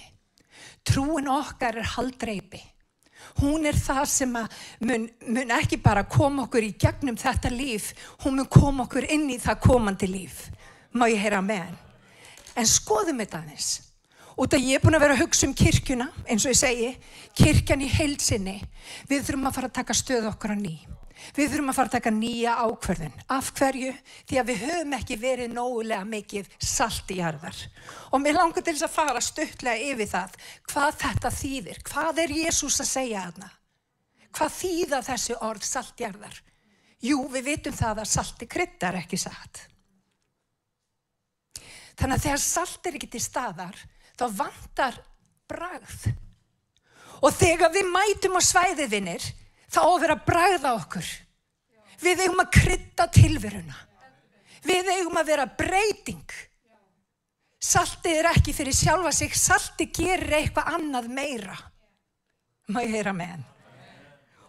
Trúin 0.88 1.28
okkar 1.28 1.76
er 1.82 1.90
haldreipi. 1.96 2.62
Hún 3.42 3.66
er 3.68 3.76
það 3.76 4.04
sem 4.08 4.32
mun, 4.32 5.06
mun 5.26 5.52
ekki 5.56 5.78
bara 5.82 6.04
koma 6.08 6.46
okkur 6.46 6.64
í 6.64 6.74
gegnum 6.80 7.16
þetta 7.18 7.50
líf, 7.52 7.92
hún 8.24 8.38
mun 8.38 8.48
koma 8.52 8.84
okkur 8.86 9.06
inn 9.10 9.26
í 9.32 9.38
það 9.42 9.62
komandi 9.64 10.08
líf. 10.08 10.46
Má 10.94 11.08
ég 11.10 11.18
heyra 11.18 11.42
henn? 11.42 11.74
En 12.54 12.68
skoðum 12.70 13.18
þetta 13.18 13.40
aðeins. 13.42 13.70
Út 14.38 14.54
að 14.54 14.66
ég 14.66 14.78
er 14.78 14.82
búin 14.82 14.94
að 14.94 15.04
vera 15.04 15.14
að 15.16 15.24
hugsa 15.24 15.46
um 15.46 15.54
kirkjuna, 15.54 16.06
eins 16.30 16.44
og 16.46 16.52
ég 16.52 16.58
segi, 16.58 16.90
kirkjan 17.38 17.82
í 17.82 17.88
heilsinni. 17.90 18.60
Við 19.10 19.24
þurfum 19.26 19.48
að 19.50 19.56
fara 19.56 19.70
að 19.70 19.76
taka 19.80 19.96
stöð 19.98 20.28
okkar 20.30 20.54
á 20.54 20.58
ný. 20.58 20.76
Við 21.34 21.50
þurfum 21.50 21.72
að 21.72 21.78
fara 21.78 21.90
að 21.90 21.96
taka 21.96 22.12
nýja 22.14 22.54
ákverðin. 22.62 23.18
Af 23.34 23.50
hverju? 23.58 23.90
Því 24.30 24.38
að 24.38 24.48
við 24.52 24.64
höfum 24.68 24.96
ekki 25.00 25.18
verið 25.18 25.52
nógulega 25.54 26.06
mikið 26.14 26.54
salt 26.62 27.10
í 27.10 27.18
jarðar. 27.18 27.60
Og 28.14 28.22
mér 28.22 28.38
langar 28.38 28.62
til 28.62 28.76
þess 28.76 28.86
að 28.86 28.94
fara 28.94 29.22
stuttlega 29.24 29.90
yfir 29.90 30.10
það. 30.14 30.40
Hvað 30.70 31.02
þetta 31.02 31.36
þýðir? 31.40 31.84
Hvað 31.90 32.24
er 32.24 32.38
Jésús 32.38 32.80
að 32.82 32.90
segja 32.94 33.26
aðna? 33.28 33.52
Hvað 34.34 34.58
þýða 34.62 35.04
þessi 35.10 35.38
orð 35.42 35.70
saltjarðar? 35.74 36.42
Jú, 37.04 37.22
við 37.34 37.48
vitum 37.50 37.78
það 37.82 38.02
að 38.04 38.12
salti 38.14 38.50
kryddar 38.50 39.02
ekki 39.02 39.18
satt. 39.20 39.66
Þannig 41.94 42.18
að 42.18 42.24
þegar 42.26 42.42
salt 42.42 42.86
er 42.88 42.98
ekki 42.98 43.10
til 43.12 43.22
staðar, 43.22 43.76
þá 44.18 44.24
vantar 44.40 44.98
bragð. 45.50 46.08
Og 47.24 47.34
þegar 47.34 47.72
við 47.74 47.90
mætum 47.92 48.38
á 48.38 48.42
svæðiðinir, 48.44 49.26
þá 49.70 49.80
á 49.84 49.88
að 49.88 50.00
vera 50.04 50.16
bragð 50.26 50.66
á 50.66 50.72
okkur. 50.74 51.10
Við 52.02 52.24
eigum 52.24 52.42
að 52.42 52.50
krydda 52.58 53.06
tilveruna. 53.14 53.76
Við 54.64 54.90
eigum 54.96 55.20
að 55.20 55.30
vera 55.30 55.46
breyting. 55.46 56.34
Saltið 57.64 58.18
er 58.20 58.28
ekki 58.32 58.52
fyrir 58.56 58.76
sjálfa 58.76 59.12
sig, 59.14 59.32
saltið 59.36 59.92
gerir 59.96 60.36
eitthvað 60.40 60.74
annað 60.76 61.08
meira. 61.16 61.56
Má 62.68 62.82
ég 62.84 62.98
heyra 62.98 63.14
með 63.16 63.34
henn. 63.34 63.46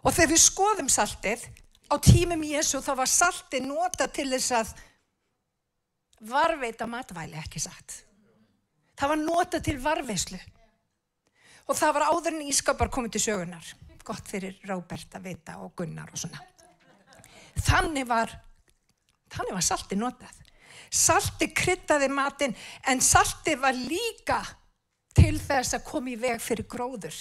Og 0.04 0.14
þegar 0.14 0.32
við 0.34 0.42
skoðum 0.44 0.90
saltið, 0.92 1.46
á 1.92 1.96
tímum 2.02 2.44
Jésu 2.46 2.82
þá 2.84 2.92
var 3.00 3.10
saltið 3.12 3.68
nota 3.70 4.08
til 4.12 4.28
þess 4.34 4.52
að 4.58 4.74
varveita 6.22 6.88
matvæli 6.88 7.38
ekki 7.40 7.62
satt. 7.64 8.02
Það 8.96 9.12
var 9.12 9.22
nota 9.22 9.60
til 9.60 9.80
varveislu. 9.84 10.40
Og 11.66 11.78
það 11.78 11.96
var 11.98 12.08
áður 12.12 12.36
en 12.36 12.48
ískapar 12.48 12.92
komið 12.94 13.16
til 13.16 13.24
sögunar. 13.28 13.70
Gott 14.06 14.28
fyrir 14.30 14.60
Róbert 14.70 15.18
að 15.18 15.32
vita 15.32 15.58
og 15.66 15.74
Gunnar 15.76 16.12
og 16.14 16.22
svona. 16.22 16.42
Þannig 17.56 18.06
var, 18.08 18.32
þannig 19.34 19.56
var 19.58 19.66
saltið 19.66 20.02
notað. 20.04 20.42
Salti 20.94 21.50
kryttaði 21.56 22.08
matinn 22.14 22.54
en 22.88 23.02
salti 23.02 23.56
var 23.60 23.74
líka 23.76 24.40
til 25.16 25.40
þess 25.42 25.78
að 25.78 25.88
koma 25.88 26.14
í 26.14 26.20
veg 26.20 26.44
fyrir 26.44 26.68
gróður. 26.70 27.18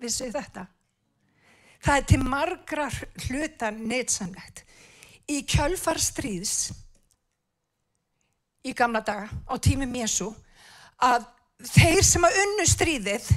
Vissu 0.00 0.30
þetta? 0.32 0.64
Það 1.82 1.98
er 1.98 2.06
til 2.08 2.20
margra 2.22 2.86
hluta 3.26 3.70
neitsamlegt. 3.74 4.64
Í 5.30 5.42
kjölfarstríðs 5.46 6.72
í 8.62 8.74
gamla 8.76 9.02
daga 9.04 9.28
á 9.48 9.54
tímum 9.58 9.94
Jésu 9.98 10.30
að 11.02 11.26
þeir 11.72 12.04
sem 12.06 12.24
að 12.26 12.38
unnu 12.44 12.66
stríðið 12.68 13.28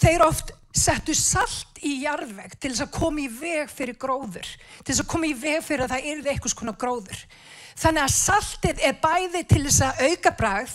þeir 0.00 0.24
oft 0.26 0.52
settu 0.74 1.14
salt 1.16 1.78
í 1.86 2.00
jarðveg 2.02 2.56
til 2.58 2.72
þess 2.72 2.84
að 2.86 2.94
koma 2.96 3.22
í 3.22 3.28
veg 3.30 3.70
fyrir 3.70 3.98
gróður 4.00 4.48
til 4.82 4.90
þess 4.90 5.04
að 5.04 5.10
koma 5.12 5.28
í 5.28 5.36
veg 5.38 5.62
fyrir 5.64 5.84
að 5.84 5.94
það 5.94 6.08
yrði 6.12 6.32
eitthvað 6.32 6.54
svona 6.54 6.74
gróður. 6.84 7.20
Þannig 7.74 8.04
að 8.04 8.14
saltið 8.14 8.82
er 8.88 8.98
bæði 9.02 9.44
til 9.50 9.62
þess 9.66 9.84
að 9.86 10.02
auka 10.08 10.34
bragð 10.40 10.74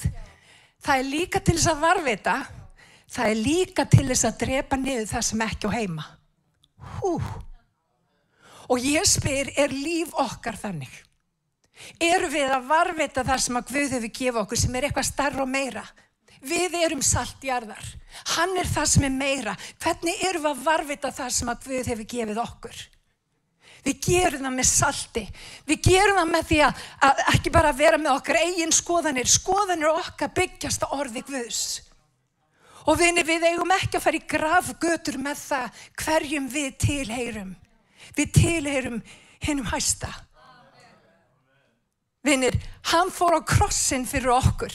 það 0.85 0.95
er 0.95 1.11
líka 1.11 1.43
til 1.43 1.57
þess 1.57 1.71
að 1.73 1.83
varvita 1.83 2.37
það 3.09 3.33
er 3.33 3.43
líka 3.43 3.85
til 3.89 4.07
þess 4.07 4.29
að 4.29 4.39
drepa 4.45 4.79
niður 4.79 5.11
það 5.11 5.27
sem 5.29 5.45
ekki 5.45 5.69
á 5.69 5.71
heima. 5.75 6.07
Hú. 6.99 7.13
Og 8.69 8.85
ég 8.85 9.05
spyr 9.09 9.51
er 9.59 9.73
líf 9.73 10.13
okkar 10.17 10.57
þannig 10.59 10.93
eru 11.99 12.29
við 12.31 12.51
að 12.53 12.69
varvita 12.69 13.23
það 13.27 13.41
sem 13.45 13.59
að 13.59 13.73
Guð 13.73 13.95
hefur 13.95 14.13
gefið 14.19 14.39
okkur 14.43 14.61
sem 14.61 14.75
er 14.75 14.87
eitthvað 14.87 15.09
starra 15.09 15.43
og 15.43 15.51
meira. 15.51 15.83
Við 16.39 16.77
erum 16.79 17.01
saltjarðar. 17.03 17.89
Hann 18.35 18.55
er 18.59 18.69
það 18.69 18.87
sem 18.93 19.09
er 19.09 19.15
meira. 19.15 19.57
Hvernig 19.83 20.23
eru 20.29 20.43
við 20.43 20.53
að 20.53 20.63
varvita 20.67 21.11
það 21.11 21.35
sem 21.35 21.51
að 21.51 21.67
Guð 21.67 21.91
hefur 21.93 22.09
gefið 22.13 22.41
okkur? 22.45 22.79
Við 23.83 23.99
gerum 24.03 24.43
það 24.43 24.55
með 24.55 24.67
salti. 24.67 25.25
Við 25.67 25.83
gerum 25.87 26.19
það 26.19 26.31
með 26.33 26.47
því 26.49 26.57
að, 26.65 26.81
að 27.07 27.21
ekki 27.33 27.53
bara 27.55 27.75
vera 27.75 27.99
með 27.99 28.15
okkar 28.17 28.39
eigin 28.41 28.75
skoðanir. 28.75 29.29
Skoðanir 29.31 29.91
okkar 29.93 30.33
byggjast 30.35 30.83
á 30.83 30.87
orði 30.95 31.23
Guðs. 31.27 31.61
Og 32.89 32.97
vinni, 32.99 33.23
við 33.27 33.45
eigum 33.51 33.71
ekki 33.75 33.99
að 33.99 34.05
fara 34.05 34.19
í 34.19 34.27
grafgötur 34.31 35.19
með 35.21 35.41
það 35.43 35.83
hverjum 35.99 36.47
við 36.51 36.69
tilheyrum. 36.83 37.51
Við 38.17 38.31
tilheyrum 38.39 39.01
hennum 39.45 39.67
hæsta. 39.69 40.09
Vinnir, 42.29 42.59
hann 42.91 43.09
fór 43.09 43.39
á 43.39 43.41
krossin 43.41 44.05
fyrir 44.05 44.29
okkur. 44.35 44.73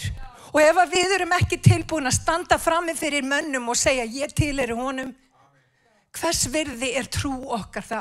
Og 0.55 0.61
ef 0.63 0.79
við 0.91 1.13
erum 1.19 1.35
ekki 1.37 1.61
tilbúin 1.63 2.11
að 2.11 2.17
standa 2.19 2.59
frammi 2.59 2.95
fyrir 2.99 3.27
mönnum 3.27 3.69
og 3.71 3.79
segja 3.79 4.07
ég 4.07 4.35
til 4.35 4.59
er 4.63 4.73
honum, 4.75 5.13
hvers 6.15 6.45
virði 6.51 6.93
er 6.99 7.07
trú 7.11 7.35
okkar 7.55 7.87
þá? 7.87 8.01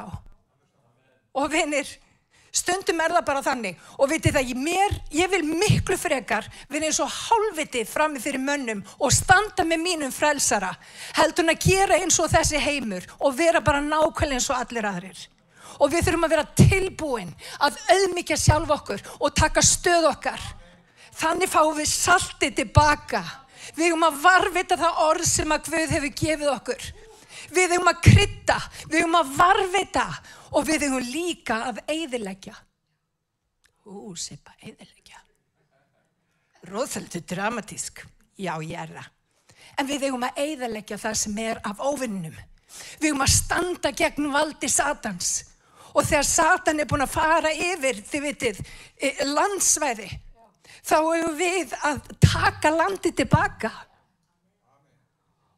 Og 1.38 1.50
vinnir, 1.54 1.90
stundum 2.54 3.02
er 3.02 3.14
það 3.14 3.28
bara 3.30 3.44
þannig. 3.46 3.78
Og 3.98 4.10
vitið 4.10 4.38
það, 4.38 4.50
ég, 4.54 4.64
mér, 4.70 4.98
ég 5.22 5.32
vil 5.34 5.44
miklu 5.50 5.98
frekar 6.02 6.50
vinna 6.70 6.90
eins 6.90 7.02
og 7.02 7.14
hálfviti 7.14 7.86
frammi 7.90 8.22
fyrir 8.22 8.42
mönnum 8.42 8.82
og 9.00 9.14
standa 9.14 9.66
með 9.66 9.86
mínum 9.86 10.14
frelsara 10.14 10.74
heldur 11.20 11.46
hann 11.46 11.54
að 11.54 11.70
gera 11.70 12.02
eins 12.02 12.18
og 12.22 12.34
þessi 12.34 12.62
heimur 12.62 13.06
og 13.20 13.38
vera 13.38 13.62
bara 13.62 13.86
nákvæmlega 13.86 14.42
eins 14.42 14.50
og 14.50 14.62
allir 14.62 14.90
aðrir 14.90 15.28
og 15.80 15.92
við 15.92 16.08
þurfum 16.08 16.28
að 16.28 16.36
vera 16.36 16.50
tilbúin 16.58 17.32
að 17.66 17.80
auðmyggja 17.96 18.38
sjálf 18.40 18.74
okkur 18.78 19.06
og 19.20 19.34
taka 19.38 19.64
stöð 19.66 20.10
okkar. 20.12 20.44
Þannig 21.14 21.52
fáum 21.52 21.78
við 21.78 21.90
saltið 21.92 22.60
tilbaka. 22.62 23.24
Við 23.78 23.92
höfum 23.92 24.08
að 24.08 24.20
varvita 24.24 24.78
það 24.80 25.02
orð 25.08 25.28
sem 25.30 25.56
að 25.56 25.70
Guð 25.70 25.96
hefur 25.96 26.14
gefið 26.20 26.52
okkur. 26.54 26.86
Við 27.54 27.76
höfum 27.76 27.92
að 27.92 28.02
krytta, 28.08 28.58
við 28.90 29.04
höfum 29.04 29.20
að 29.20 29.34
varvita 29.38 30.06
og 30.54 30.68
við 30.68 30.88
höfum 30.88 31.12
líka 31.14 31.60
að 31.70 31.82
eiðilegja. 31.88 32.56
Ú, 33.84 34.14
sepa, 34.16 34.56
eiðilegja. 34.64 35.20
Róðfældu 36.72 37.22
dramatísk. 37.28 38.06
Já, 38.40 38.56
ég 38.64 38.80
er 38.80 38.94
það. 38.96 39.10
En 39.78 39.90
við 39.90 40.08
höfum 40.08 40.26
að 40.28 40.44
eiðilegja 40.44 41.00
það 41.02 41.18
sem 41.20 41.40
er 41.44 41.62
af 41.68 41.82
óvinnum. 41.84 42.36
Við 43.02 43.12
höfum 43.12 43.26
að 43.26 43.34
standa 43.36 43.92
gegn 43.94 44.32
valdi 44.34 44.70
satans 44.72 45.53
og 45.94 46.06
þegar 46.08 46.28
Satan 46.28 46.82
er 46.82 46.90
búin 46.90 47.06
að 47.06 47.14
fara 47.14 47.54
yfir, 47.54 48.02
þið 48.10 48.26
vitið, 48.28 48.62
landsvæði, 49.30 50.10
þá 50.84 50.96
hefur 50.98 51.36
við 51.38 51.74
að 51.86 52.04
taka 52.24 52.74
landi 52.74 53.14
tilbaka. 53.16 53.72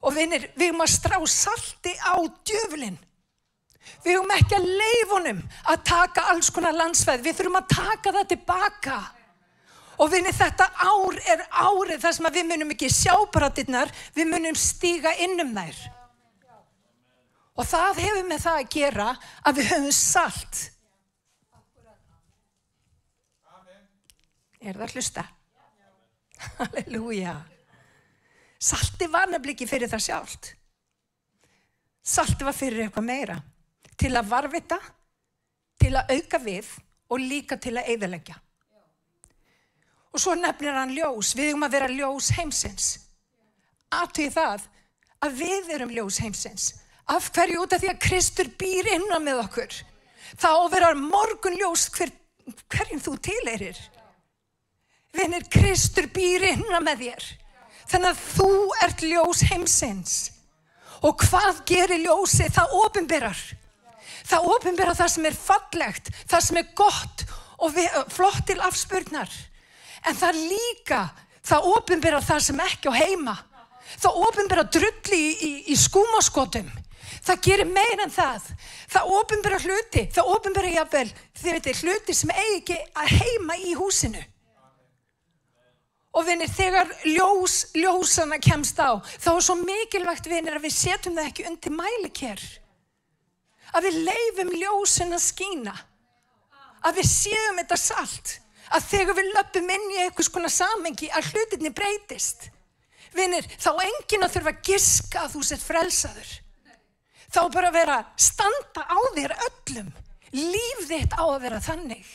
Og 0.05 0.13
vinir, 0.13 0.51
við 0.53 0.69
höfum 0.69 0.85
að 0.85 0.93
strá 0.93 1.17
salti 1.31 1.95
á 1.97 2.13
djöflinn. 2.45 2.99
Við 4.05 4.17
höfum 4.17 4.33
ekki 4.35 4.57
að 4.57 4.67
leifunum 4.81 5.41
að 5.71 5.83
taka 5.87 6.27
alls 6.33 6.51
konar 6.53 6.75
landsvæði, 6.77 7.25
við 7.25 7.39
þurfum 7.39 7.59
að 7.61 7.71
taka 7.73 8.13
það 8.19 8.31
tilbaka. 8.35 8.99
Og 9.95 10.11
vinir, 10.11 10.35
þetta 10.35 10.67
ár 10.75 11.19
er 11.31 11.45
árið 11.49 12.01
þar 12.03 12.15
sem 12.17 12.31
við 12.35 12.47
munum 12.49 12.73
ekki 12.75 12.91
sjá 12.91 13.15
bratinnar, 13.31 13.93
við 14.13 14.27
munum 14.33 14.57
stíga 14.59 15.15
innum 15.23 15.55
þær. 15.55 15.77
Og 17.55 17.67
það 17.67 18.01
hefur 18.03 18.27
með 18.27 18.43
það 18.43 18.59
að 18.59 18.71
gera 18.75 19.07
að 19.47 19.59
við 19.59 19.69
höfum 19.71 19.95
salt. 19.95 20.61
Er 24.65 24.79
það 24.81 24.95
hlusta? 24.97 25.23
Halleluja. 26.59 27.35
Salti 28.65 29.07
var 29.11 29.29
nefnilega 29.29 29.55
ekki 29.55 29.67
fyrir 29.69 29.91
það 29.91 30.03
sjálft. 30.07 30.49
Salti 32.05 32.45
var 32.47 32.55
fyrir 32.55 32.85
eitthvað 32.85 33.07
meira. 33.07 33.37
Til 33.95 34.11
að 34.17 34.31
varvita, 34.31 34.79
til 35.79 35.93
að 35.95 36.11
auka 36.17 36.39
við 36.43 36.71
og 37.11 37.21
líka 37.21 37.57
til 37.61 37.75
að 37.77 37.91
eigðalegja. 37.93 38.35
Og 40.15 40.21
svo 40.21 40.35
nefnir 40.39 40.75
hann 40.75 40.95
ljós. 40.95 41.33
Við 41.35 41.53
erum 41.53 41.67
að 41.67 41.75
vera 41.77 41.91
ljós 41.91 42.31
heimsins. 42.37 42.89
Aðtöði 43.95 44.31
það 44.33 44.67
að 45.25 45.39
við 45.39 45.71
erum 45.75 45.93
ljós 45.93 46.19
heimsins. 46.23 46.71
Af 47.11 47.29
hverju 47.35 47.61
út 47.61 47.73
af 47.75 47.83
því 47.83 47.91
að 47.91 48.01
Kristur 48.01 48.49
býr 48.57 48.89
innan 48.95 49.25
með 49.25 49.43
okkur. 49.45 49.73
Þá 50.41 50.51
verður 50.73 51.01
morgun 51.01 51.57
ljós 51.59 51.87
hver, 51.93 52.11
hverjum 52.73 53.01
þú 53.03 53.17
tileirir. 53.27 53.81
Vinnir, 55.15 55.45
Kristur 55.51 56.09
býr 56.11 56.49
innan 56.51 56.83
með 56.83 57.05
þér. 57.05 57.27
Þannig 57.85 58.09
að 58.09 58.23
þú 58.35 58.49
ert 58.83 59.05
ljós 59.05 59.43
heimsins. 59.51 60.15
Og 61.05 61.21
hvað 61.27 61.61
gerir 61.69 62.01
ljósi? 62.01 62.47
Það 62.49 62.73
ofinberar. 62.81 63.41
Það 64.25 64.47
ofinberar 64.55 64.97
það 64.97 65.11
sem 65.13 65.27
er 65.29 65.35
fallegt, 65.37 66.07
það 66.25 66.45
sem 66.47 66.57
er 66.57 66.71
gott 66.77 67.25
og 67.61 67.75
flott 68.13 68.47
til 68.49 68.57
afspurnar. 68.65 69.29
En 70.05 70.17
það 70.17 70.39
líka, 70.49 71.01
það 71.45 71.67
ofinberar 71.75 72.25
það 72.25 72.41
sem 72.47 72.63
ekki 72.65 72.89
á 72.89 72.93
heima. 72.97 73.35
Það 74.01 74.17
ofinberar 74.25 74.71
drulli 74.73 75.19
í, 75.19 75.29
í, 75.29 75.51
í 75.73 75.77
skúmaskotum. 75.77 76.71
Það 77.25 77.41
gerir 77.41 77.69
meir 77.73 78.01
en 78.03 78.13
það. 78.13 78.51
Það 78.93 79.11
ofinbæra 79.17 79.57
hluti, 79.63 80.03
það 80.13 80.31
ofinbæra 80.35 80.73
jáfnvel, 80.75 81.07
þið 81.39 81.55
veitir, 81.55 81.79
hluti 81.81 82.13
sem 82.13 82.33
eigi 82.35 82.57
ekki 82.59 82.77
að 83.01 83.13
heima 83.15 83.57
í 83.57 83.73
húsinu. 83.79 84.21
Og 86.15 86.27
vinir, 86.29 86.51
þegar 86.53 86.93
ljós, 87.09 87.55
ljósana 87.75 88.37
kemst 88.39 88.77
á, 88.79 89.01
þá 89.01 89.31
er 89.33 89.41
svo 89.47 89.57
mikilvægt 89.59 90.29
vinir 90.31 90.55
að 90.55 90.67
við 90.67 90.77
setjum 90.77 91.17
það 91.17 91.31
ekki 91.31 91.47
undir 91.49 91.75
mælikér. 91.75 92.45
Að 93.75 93.89
við 93.89 93.99
leifum 94.05 94.53
ljósin 94.55 95.17
að 95.17 95.25
skína. 95.25 95.75
Að 96.85 97.01
við 97.01 97.09
séum 97.09 97.59
þetta 97.59 97.81
salt. 97.81 98.37
Að 98.69 98.89
þegar 98.93 99.17
við 99.17 99.33
löpum 99.33 99.75
inn 99.75 99.91
í 99.91 100.01
eitthvað 100.05 100.29
svona 100.29 100.53
samengi 100.53 101.09
að 101.09 101.33
hlutinni 101.33 101.73
breytist. 101.73 102.51
Vinir, 103.17 103.49
þá 103.57 103.71
enginn 103.81 104.23
að 104.23 104.37
þurfa 104.37 104.53
að 104.53 104.65
giska 104.69 105.25
að 105.25 105.35
þú 105.35 105.47
sett 105.49 105.65
frelsaður 105.65 106.33
þá 107.35 107.43
bara 107.53 107.75
vera 107.75 107.99
standa 108.15 108.87
á 108.87 108.99
þér 109.15 109.35
öllum 109.49 109.93
Líf 110.35 110.83
þitt 110.89 111.15
á 111.15 111.23
að 111.23 111.41
vera 111.45 111.61
þannig. 111.63 112.07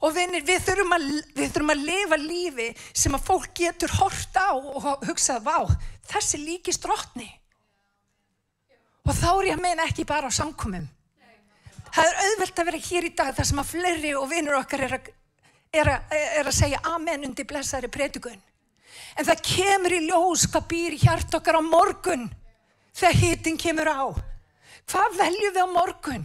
Og 0.00 0.14
vinir, 0.16 0.44
við 0.46 0.62
þurfum, 0.64 0.94
að, 0.96 1.08
við 1.36 1.50
þurfum 1.50 1.72
að 1.74 1.82
lifa 1.88 2.18
lífi 2.20 2.68
sem 2.96 3.16
að 3.16 3.26
fólk 3.26 3.50
getur 3.58 3.92
hort 3.98 4.38
á 4.38 4.54
og 4.54 5.04
hugsað, 5.04 5.42
vá, 5.44 5.66
þessi 6.08 6.40
líkist 6.40 6.86
drottni. 6.86 7.28
Og 9.04 9.12
þá 9.16 9.28
er 9.32 9.50
ég 9.50 9.58
að 9.58 9.64
meina 9.64 9.88
ekki 9.88 10.06
bara 10.08 10.30
á 10.30 10.32
samkomum. 10.32 10.86
Það 11.90 12.06
er 12.06 12.20
auðvelt 12.24 12.62
að 12.62 12.70
vera 12.70 12.82
hér 12.86 13.08
í 13.08 13.12
dag 13.18 13.34
þar 13.34 13.48
sem 13.50 13.60
að 13.60 13.70
fleiri 13.74 14.14
og 14.14 14.28
vinnur 14.30 14.60
okkar 14.60 14.86
er 14.86 14.96
að, 14.96 15.10
er 15.74 15.90
að, 15.90 16.16
er 16.38 16.46
að 16.46 16.58
segja 16.60 16.82
amen 16.94 17.26
undir 17.26 17.48
blessaðri 17.50 17.90
predikun. 17.92 18.38
En 19.18 19.26
það 19.26 19.42
kemur 19.50 19.96
í 19.96 20.04
ljós 20.06 20.46
hvað 20.52 20.68
býr 20.70 20.96
hjart 21.02 21.34
okkar 21.34 21.58
á 21.58 21.62
morgun 21.66 22.28
þegar 22.94 23.20
hitin 23.24 23.58
kemur 23.58 23.90
á. 23.90 24.29
Hvað 24.90 25.16
veljum 25.20 25.54
við 25.54 25.62
á 25.62 25.68
morgun? 25.70 26.24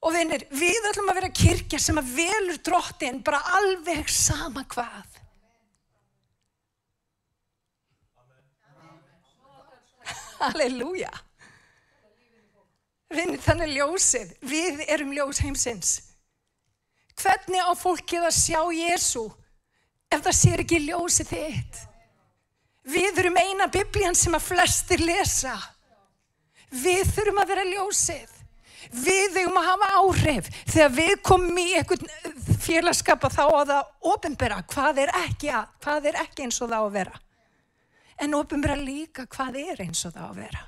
Og 0.00 0.12
vinnir, 0.16 0.44
við 0.52 0.86
ætlum 0.90 1.10
að 1.12 1.18
vera 1.20 1.32
kirkja 1.36 1.80
sem 1.80 1.98
að 2.00 2.12
velur 2.16 2.60
drottin 2.64 3.20
bara 3.24 3.40
alveg 3.56 4.08
sama 4.12 4.64
hvað. 4.68 5.18
Halleluja. 10.40 11.10
Vinnir, 13.12 13.40
þannig 13.44 13.74
ljósið. 13.74 14.32
Við 14.40 14.84
erum 14.88 15.12
ljós 15.16 15.40
heimsins. 15.44 15.96
Hvernig 17.20 17.60
á 17.60 17.72
fólkið 17.76 18.28
að 18.28 18.36
sjá 18.38 18.60
Jésu 18.72 19.26
ef 20.10 20.22
það 20.24 20.36
sér 20.38 20.62
ekki 20.64 20.84
ljósið 20.86 21.32
þitt? 21.34 21.82
Við 22.88 23.20
erum 23.20 23.36
eina 23.36 23.68
biblían 23.68 24.16
sem 24.16 24.36
að 24.36 24.46
flestir 24.48 25.04
lesa. 25.04 25.58
Við 26.70 27.02
þurfum 27.14 27.40
að 27.42 27.50
vera 27.50 27.64
ljósið. 27.66 28.36
Við 28.90 29.26
þurfum 29.34 29.58
að 29.60 29.68
hafa 29.68 29.88
áhrif. 30.00 30.50
Þegar 30.70 30.94
við 30.96 31.14
komum 31.26 31.58
í 31.60 31.66
einhvern 31.78 32.56
félagskap 32.60 33.26
að 33.26 33.36
þá 33.36 33.44
að 33.46 33.72
það 33.72 34.10
ofinbera 34.12 34.62
hvað 34.70 35.02
hvað 35.82 36.10
er 36.10 36.20
ekki 36.24 36.46
eins 36.46 36.60
og 36.62 36.70
það 36.70 36.86
að 36.86 36.96
vera. 36.98 37.20
En 38.20 38.36
ofinbera 38.36 38.76
líka 38.76 39.26
hvað 39.26 39.60
er 39.64 39.84
eins 39.86 40.04
og 40.06 40.14
það 40.14 40.26
að 40.28 40.42
vera. 40.44 40.64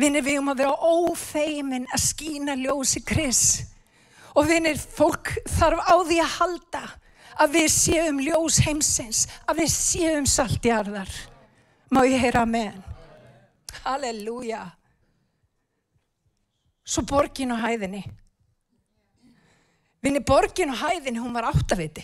Vinir 0.00 0.24
við 0.24 0.40
um 0.40 0.48
að 0.52 0.62
vera 0.62 0.90
ófeimin 0.94 1.88
að 1.92 2.04
skína 2.04 2.56
ljósi 2.56 3.02
kris. 3.04 3.44
Og 4.38 4.46
vinir 4.46 4.78
fólk 4.78 5.34
þarf 5.58 5.82
á 5.90 5.96
því 6.06 6.20
að 6.22 6.34
halda 6.38 6.82
að 7.40 7.56
við 7.56 7.68
séum 7.72 8.20
ljós 8.20 8.60
heimsins, 8.64 9.24
að 9.48 9.62
við 9.62 9.70
séum 9.72 10.26
saltjarðar. 10.28 11.10
Má 11.90 12.04
ég 12.06 12.20
heyra 12.22 12.44
með 12.46 12.68
henn? 12.70 12.84
Halleluja. 13.84 14.64
Svo 16.90 17.04
borgin 17.06 17.54
á 17.54 17.58
hæðinni. 17.62 18.02
Vinni 20.02 20.22
borgin 20.26 20.72
á 20.74 20.76
hæðinni, 20.80 21.20
hún 21.22 21.34
var 21.36 21.46
áttaviti. 21.52 22.02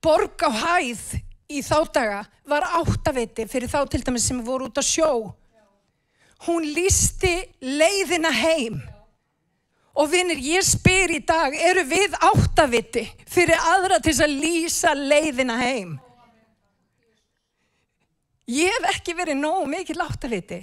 Borg 0.00 0.40
á 0.40 0.50
hæð 0.50 1.02
í 1.52 1.60
þá 1.60 1.78
daga 1.92 2.20
var 2.48 2.64
áttaviti 2.80 3.44
fyrir 3.50 3.68
þá 3.68 3.82
til 3.90 4.00
dæmis 4.06 4.26
sem 4.30 4.40
voru 4.44 4.70
út 4.70 4.80
á 4.80 4.84
sjó. 4.84 5.34
Hún 6.46 6.64
lísti 6.76 7.34
leiðina 7.60 8.32
heim. 8.32 8.80
Og 9.96 10.10
vinnir, 10.12 10.40
ég 10.40 10.64
spyr 10.64 11.14
í 11.16 11.22
dag, 11.24 11.54
eru 11.56 11.84
við 11.88 12.16
áttaviti 12.20 13.06
fyrir 13.32 13.56
aðra 13.72 14.00
til 14.04 14.12
að 14.20 14.34
lýsa 14.42 14.92
leiðina 14.96 15.56
heim? 15.60 15.94
Ég 18.46 18.70
hef 18.76 18.90
ekki 18.92 19.16
verið 19.18 19.40
nógu 19.40 19.64
mikið 19.72 20.02
áttaviti. 20.04 20.60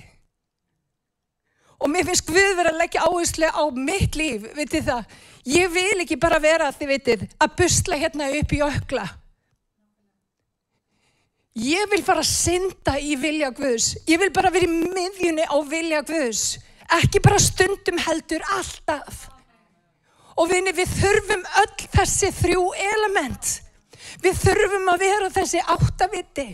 Og 1.82 1.90
mér 1.92 2.06
finnst 2.08 2.28
Guð 2.28 2.54
verið 2.58 2.72
að 2.72 2.80
leggja 2.82 3.08
áherslu 3.08 3.50
á 3.50 3.64
mitt 3.76 4.16
líf, 4.20 4.46
vitið 4.56 4.88
það. 4.92 5.18
Ég 5.54 5.74
vil 5.74 6.04
ekki 6.06 6.20
bara 6.22 6.40
vera, 6.40 6.72
þið 6.72 6.92
vitið, 6.94 7.28
að 7.44 7.56
busla 7.60 8.00
hérna 8.00 8.30
upp 8.40 8.54
í 8.56 8.62
ökla. 8.64 9.08
Ég 11.60 11.90
vil 11.92 12.02
bara 12.02 12.24
synda 12.26 12.96
í 12.98 13.14
vilja 13.20 13.52
Guðs. 13.54 13.92
Ég 14.10 14.22
vil 14.22 14.32
bara 14.34 14.50
vera 14.54 14.66
í 14.66 14.72
miðjunni 14.74 15.46
á 15.46 15.58
vilja 15.70 16.02
Guðs. 16.08 16.58
Ekki 16.98 17.22
bara 17.24 17.42
stundum 17.42 18.00
heldur 18.02 18.42
alltaf. 18.56 19.28
Og 20.34 20.50
vinni, 20.50 20.74
við 20.74 20.90
þurfum 20.98 21.44
öll 21.62 21.88
þessi 21.94 22.32
þrjú 22.40 22.64
element. 22.88 23.52
Við 24.24 24.40
þurfum 24.42 24.90
að 24.94 25.04
vera 25.06 25.30
þessi 25.36 25.62
áttaviti. 25.76 26.48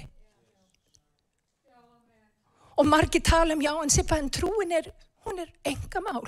Og 2.80 2.88
margi 2.88 3.22
tala 3.24 3.56
um 3.56 3.64
já 3.64 3.72
en 3.76 3.92
Sippa 3.92 4.20
en 4.20 4.30
trúin 4.32 4.76
er 4.76 4.92
hún 5.30 5.44
er 5.44 5.52
engamál. 5.64 6.26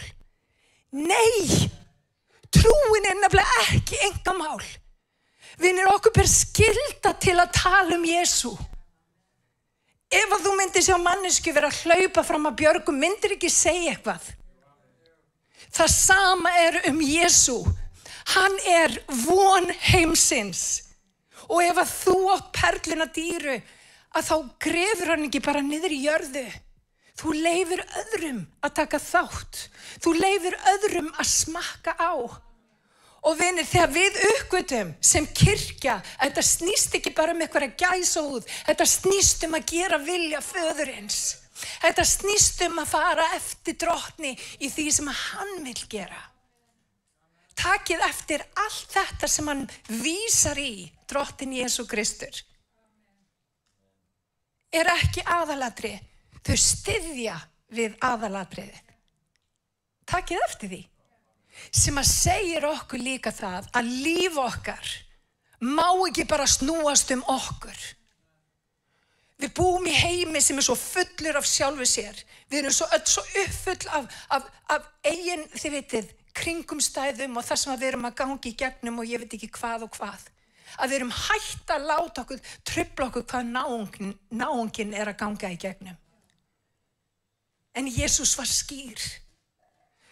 Nei, 0.92 1.70
trúin 2.52 3.08
er 3.10 3.18
nefnilega 3.20 3.64
ekki 3.76 4.00
engamál. 4.08 4.62
Vinnir 5.62 5.90
okkur 5.92 6.14
ber 6.16 6.30
skilda 6.30 7.14
til 7.20 7.38
að 7.40 7.56
tala 7.58 7.98
um 7.98 8.06
Jésu. 8.08 8.52
Ef 10.12 10.34
að 10.36 10.46
þú 10.46 10.54
myndir 10.58 10.84
sjá 10.84 10.98
mannesku 11.00 11.54
vera 11.56 11.70
að 11.72 11.86
hlaupa 11.86 12.24
fram 12.28 12.50
að 12.50 12.58
björgum, 12.62 12.98
myndir 13.00 13.38
ekki 13.38 13.52
segja 13.52 13.94
eitthvað. 13.94 14.26
Það 15.72 15.94
sama 15.96 16.52
er 16.60 16.80
um 16.90 17.00
Jésu. 17.04 17.62
Hann 18.34 18.58
er 18.68 18.98
von 19.26 19.70
heimsins. 19.92 20.90
Og 21.48 21.64
ef 21.64 21.80
að 21.80 21.94
þú 21.94 22.18
átt 22.36 22.52
perluna 22.56 23.08
dýru, 23.12 23.56
að 24.12 24.28
þá 24.28 24.36
grefur 24.60 25.14
hann 25.14 25.26
ekki 25.28 25.42
bara 25.44 25.64
niður 25.64 25.96
í 25.96 26.04
jörðu. 26.06 26.46
Þú 27.21 27.36
leifir 27.38 27.84
öðrum 28.01 28.39
að 28.65 28.71
taka 28.79 28.97
þátt. 28.97 29.57
Þú 30.01 30.13
leifir 30.17 30.55
öðrum 30.71 31.12
að 31.21 31.27
smakka 31.29 31.93
á. 32.01 32.17
Og 33.21 33.36
vinir, 33.38 33.67
þegar 33.69 33.91
við 33.93 34.17
uppgötum 34.31 34.95
sem 35.05 35.27
kirkja, 35.38 35.99
þetta 36.17 36.41
snýst 36.41 36.97
ekki 36.97 37.13
bara 37.13 37.36
um 37.36 37.43
eitthvað 37.45 37.67
að 37.67 37.84
gæsa 37.84 38.23
út, 38.25 38.49
þetta 38.65 38.88
snýst 38.89 39.45
um 39.45 39.53
að 39.60 39.67
gera 39.69 40.01
vilja 40.01 40.41
föðurins. 40.41 41.19
Þetta 41.84 42.07
snýst 42.10 42.65
um 42.65 42.81
að 42.81 42.89
fara 42.95 43.29
eftir 43.38 43.77
drotni 43.86 44.34
í 44.57 44.71
því 44.73 44.88
sem 44.97 45.13
hann 45.13 45.55
vil 45.67 45.77
gera. 45.93 46.23
Takið 47.62 48.01
eftir 48.07 48.41
allt 48.57 48.95
þetta 48.97 49.29
sem 49.29 49.53
hann 49.53 49.67
vísar 50.01 50.57
í 50.57 50.89
drottin 51.05 51.53
Jésu 51.53 51.86
Kristur. 51.86 52.34
Er 54.73 54.89
ekki 54.89 55.21
aðalatri 55.29 55.99
Þau 56.47 56.58
styðja 56.58 57.38
við 57.71 57.95
aðalatriðið. 58.04 58.91
Takkið 60.10 60.43
eftir 60.47 60.73
því. 60.73 60.82
Sem 61.75 61.97
að 61.99 62.10
segir 62.10 62.65
okkur 62.65 63.01
líka 63.04 63.32
það 63.36 63.67
að 63.77 63.89
líf 64.06 64.38
okkar 64.39 64.93
má 65.62 65.88
ekki 66.08 66.25
bara 66.30 66.47
snúast 66.49 67.12
um 67.13 67.21
okkur. 67.30 67.82
Við 69.41 69.54
búum 69.58 69.86
í 69.89 69.93
heimi 69.93 70.41
sem 70.41 70.58
er 70.58 70.65
svo 70.65 70.75
fullur 70.77 71.39
af 71.39 71.47
sjálfu 71.49 71.86
sér. 71.89 72.17
Við 72.49 72.60
erum 72.62 72.75
svo 72.75 72.88
öll 72.93 73.06
svo 73.10 73.23
uppfull 73.43 73.93
af, 73.97 74.19
af, 74.38 74.49
af 74.69 74.89
eigin, 75.08 75.47
þið 75.56 75.77
veitir, 75.77 76.12
kringumstæðum 76.38 77.39
og 77.39 77.47
það 77.47 77.62
sem 77.62 77.80
við 77.80 77.89
erum 77.89 78.08
að 78.08 78.19
gangi 78.21 78.51
í 78.51 78.60
gegnum 78.60 79.01
og 79.01 79.10
ég 79.10 79.23
veit 79.23 79.34
ekki 79.38 79.49
hvað 79.58 79.88
og 79.88 79.97
hvað. 79.97 80.30
Að 80.77 80.93
við 80.93 80.97
erum 80.99 81.15
hægt 81.15 81.73
að 81.73 81.88
láta 81.89 82.23
okkur, 82.23 82.45
tröfla 82.69 83.08
okkur 83.10 83.25
hvað 83.34 83.49
náungin, 83.49 84.13
náungin 84.30 84.93
er 84.95 85.12
að 85.12 85.19
ganga 85.23 85.51
í 85.51 85.58
gegnum. 85.60 85.97
En 87.75 87.88
Jésús 87.88 88.36
var 88.38 88.49
skýr. 88.49 88.99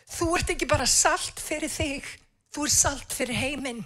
Þú 0.10 0.34
ert 0.38 0.52
ekki 0.54 0.68
bara 0.70 0.88
salt 0.90 1.42
fyrir 1.44 1.72
þig, 1.72 2.06
þú 2.54 2.66
ert 2.66 2.76
salt 2.76 3.16
fyrir 3.16 3.38
heiminn. 3.38 3.82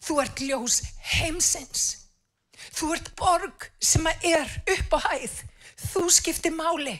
Þú 0.00 0.20
ert 0.22 0.42
ljós 0.44 0.80
heimsins. 1.18 1.86
Þú 2.76 2.92
ert 2.94 3.10
borg 3.18 3.66
sem 3.82 4.06
er 4.06 4.46
upp 4.76 4.96
á 4.96 4.98
hæð. 5.10 5.34
Þú 5.90 6.04
skiptir 6.12 6.54
máli. 6.54 6.96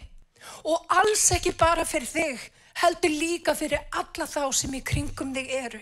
Og 0.65 0.85
alls 0.93 1.27
ekki 1.37 1.53
bara 1.57 1.85
fyrir 1.89 2.09
þig, 2.09 2.45
heldur 2.81 3.13
líka 3.13 3.55
fyrir 3.57 3.81
alla 3.93 4.27
þá 4.29 4.43
sem 4.57 4.75
í 4.77 4.83
kringum 4.85 5.35
þig 5.37 5.51
eru. 5.61 5.81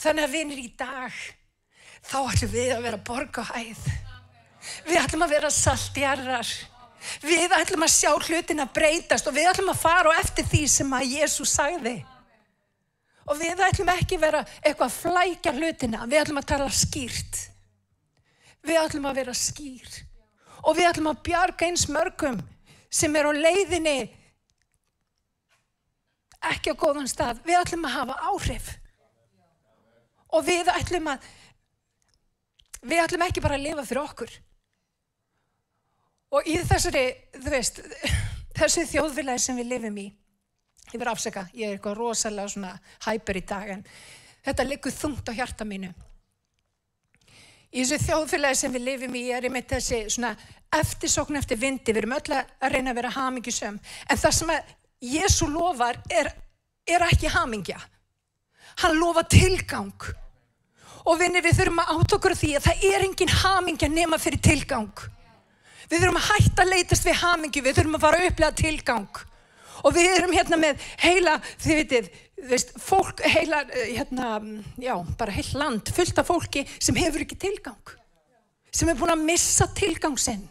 Þannig 0.00 0.26
að 0.26 0.34
vinir 0.36 0.60
í 0.60 0.68
dag, 0.76 1.14
þá 2.04 2.18
ætlum 2.26 2.52
við 2.52 2.74
að 2.74 2.84
vera 2.88 3.00
borg 3.10 3.40
á 3.40 3.44
hæð. 3.54 3.86
Við 4.86 5.00
ætlum 5.00 5.24
að 5.24 5.34
vera 5.36 5.52
saltjarrar. 5.54 6.52
Við 7.24 7.54
ætlum 7.56 7.84
að 7.86 7.94
sjá 7.94 8.10
hlutin 8.12 8.62
að 8.62 8.72
breytast 8.76 9.28
og 9.28 9.36
við 9.36 9.50
ætlum 9.50 9.72
að 9.72 9.82
fara 9.82 10.12
á 10.12 10.20
eftir 10.20 10.46
því 10.48 10.62
sem 10.68 10.96
að 10.96 11.12
Jésús 11.16 11.54
sagði. 11.56 11.96
Og 13.30 13.38
við 13.38 13.62
ætlum 13.64 13.92
ekki 13.92 14.18
vera 14.20 14.42
eitthvað 14.60 14.86
að 14.88 14.98
flækja 14.98 15.54
hlutina, 15.56 16.06
við 16.06 16.22
ætlum 16.24 16.40
að 16.40 16.48
tala 16.50 16.70
skýrt. 16.74 17.42
Við 18.66 18.80
ætlum 18.80 19.08
að 19.08 19.20
vera 19.20 19.34
skýr. 19.36 20.00
Og 20.66 20.76
við 20.76 20.88
ætlum 20.90 21.10
að 21.12 21.22
bjarga 21.28 21.68
eins 21.68 21.86
mörgum 21.88 22.40
sem 22.90 23.14
er 23.16 23.30
á 23.30 23.32
leiðinni 23.32 23.98
ekki 26.50 26.74
á 26.74 26.80
góðan 26.80 27.08
stað. 27.08 27.40
Við 27.46 27.60
ætlum 27.60 27.86
að 27.88 27.96
hafa 27.96 28.18
áhrif. 28.32 28.68
Og 30.30 30.44
við 30.46 30.68
ætlum 30.72 31.08
að, 31.14 31.24
við 32.82 33.02
ætlum 33.04 33.26
ekki 33.26 33.44
bara 33.44 33.56
að 33.58 33.66
lifa 33.68 33.86
fyrir 33.88 34.04
okkur. 34.04 34.36
Og 36.30 36.46
í 36.46 36.56
þessari, 36.62 37.04
þú 37.34 37.50
veist, 37.50 37.80
þessi 38.58 38.86
þjóðfélagi 38.92 39.42
sem 39.42 39.58
við 39.58 39.72
lifum 39.74 39.98
í, 39.98 40.10
Ég 40.90 40.98
verði 40.98 41.12
afsaka, 41.12 41.44
ég 41.54 41.68
er 41.68 41.76
eitthvað 41.76 41.98
rosalega 42.00 42.50
svona 42.50 42.70
hæper 43.04 43.38
í 43.38 43.42
dag 43.46 43.68
en 43.76 43.82
þetta 44.42 44.64
liggur 44.66 44.94
þungt 44.94 45.28
á 45.30 45.32
hjarta 45.38 45.66
mínu. 45.66 45.90
Í 47.70 47.84
þessu 47.84 48.00
þjóðfélagi 48.08 48.58
sem 48.58 48.74
við 48.74 48.86
lifum 48.88 49.14
í 49.14 49.22
er 49.30 49.46
einmitt 49.46 49.70
þessi 49.70 50.00
svona 50.10 50.32
eftirsókn 50.74 51.38
eftir 51.38 51.60
vindi, 51.60 51.92
við 51.92 52.02
erum 52.02 52.16
öll 52.16 52.34
að 52.34 52.72
reyna 52.74 52.90
að 52.90 52.98
vera 52.98 53.12
hamingisum, 53.14 53.78
en 53.78 54.18
það 54.18 54.36
sem 54.40 54.52
að 54.54 54.74
Jésu 55.00 55.46
lofar 55.48 55.96
er, 56.12 56.28
er 56.84 57.06
ekki 57.06 57.30
hamingja. 57.32 57.78
Hann 58.82 58.98
lofa 58.98 59.22
tilgang. 59.30 60.10
Og 61.06 61.16
vinni 61.22 61.40
við 61.40 61.56
þurfum 61.56 61.80
að 61.80 61.92
átt 61.94 62.14
okkur 62.18 62.34
því 62.36 62.50
að 62.58 62.66
það 62.66 62.84
er 62.90 63.06
engin 63.06 63.32
hamingja 63.32 63.88
nema 63.88 64.18
fyrir 64.20 64.42
tilgang. 64.44 65.06
Við 65.90 66.04
þurfum 66.04 66.20
að 66.20 66.28
hætta 66.28 66.62
að 66.62 66.70
leytast 66.70 67.06
við 67.06 67.18
hamingju, 67.18 67.62
við 67.64 67.76
þurfum 67.78 67.96
að 67.98 68.04
fara 68.04 68.20
að 68.20 68.28
upplega 68.30 68.58
tilgang. 68.60 69.20
Og 69.80 69.94
við 69.96 70.10
erum 70.12 70.34
hérna 70.36 70.58
með 70.60 70.84
heila, 71.00 71.34
þið 71.62 71.80
vitið, 71.80 72.08
veist, 72.50 72.72
fólk, 72.78 73.22
heila, 73.24 73.64
hérna, 73.74 74.28
já, 74.78 74.94
bara 75.18 75.34
heil 75.34 75.48
land 75.58 75.90
fullt 75.96 76.20
af 76.20 76.28
fólki 76.30 76.64
sem 76.78 76.98
hefur 77.00 77.24
ekki 77.24 77.38
tilgang. 77.40 77.94
Sem 78.70 78.90
er 78.92 78.98
búin 79.00 79.14
að 79.16 79.24
missa 79.26 79.66
tilgang 79.74 80.18
sinn. 80.20 80.44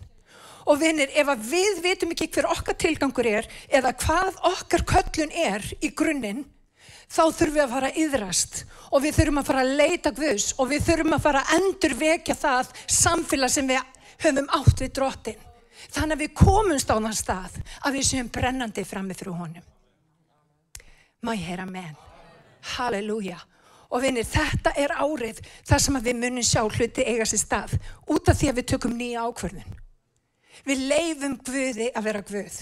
Og 0.69 0.81
vinnir, 0.81 1.11
ef 1.15 1.29
við 1.47 1.79
vitum 1.85 2.11
ekki 2.13 2.27
hver 2.35 2.49
okkar 2.51 2.75
tilgangur 2.77 3.29
er 3.29 3.47
eða 3.71 3.93
hvað 4.01 4.41
okkar 4.49 4.83
köllun 4.91 5.31
er 5.31 5.63
í 5.79 5.93
grunninn, 5.95 6.43
þá 7.09 7.23
þurfum 7.31 7.55
við 7.55 7.63
að 7.63 7.71
fara 7.73 7.89
að 7.89 8.01
yðrast 8.03 8.59
og 8.89 9.01
við 9.01 9.15
þurfum 9.17 9.39
að 9.41 9.47
fara 9.47 9.63
að 9.63 9.71
leita 9.79 10.11
Guðs 10.13 10.51
og 10.57 10.69
við 10.69 10.83
þurfum 10.85 11.15
að 11.15 11.23
fara 11.23 11.41
að 11.41 11.55
endur 11.57 11.95
vekja 11.97 12.35
það 12.37 12.69
samfélag 12.99 13.53
sem 13.53 13.69
við 13.69 13.79
höfum 14.23 14.49
átt 14.59 14.83
við 14.83 14.93
drottin. 14.97 15.45
Þannig 15.89 16.17
að 16.17 16.23
við 16.23 16.33
komumst 16.35 16.91
á 16.91 16.95
þann 16.99 17.15
stað 17.15 17.59
að 17.87 17.97
við 17.97 18.07
séum 18.09 18.31
brennandi 18.33 18.83
frammi 18.87 19.15
frú 19.15 19.33
honum. 19.37 19.65
Má 21.23 21.33
ég 21.35 21.47
heyra 21.47 21.67
menn. 21.67 21.95
Halleluja. 22.75 23.39
Og 23.89 24.03
vinir, 24.03 24.27
þetta 24.27 24.75
er 24.77 24.91
árið 24.93 25.39
þar 25.65 25.81
sem 25.81 25.99
við 26.03 26.17
munum 26.19 26.45
sjá 26.45 26.61
hluti 26.61 27.05
eiga 27.07 27.25
sér 27.25 27.41
stað 27.41 27.77
út 28.05 28.29
af 28.29 28.37
því 28.37 28.51
að 28.51 28.59
við 28.59 28.67
tökum 28.73 28.97
nýja 28.97 29.23
ákverðin. 29.25 29.77
Við 30.67 30.83
leifum 30.91 31.37
Guði 31.45 31.87
að 31.95 32.05
vera 32.09 32.21
Guð. 32.27 32.57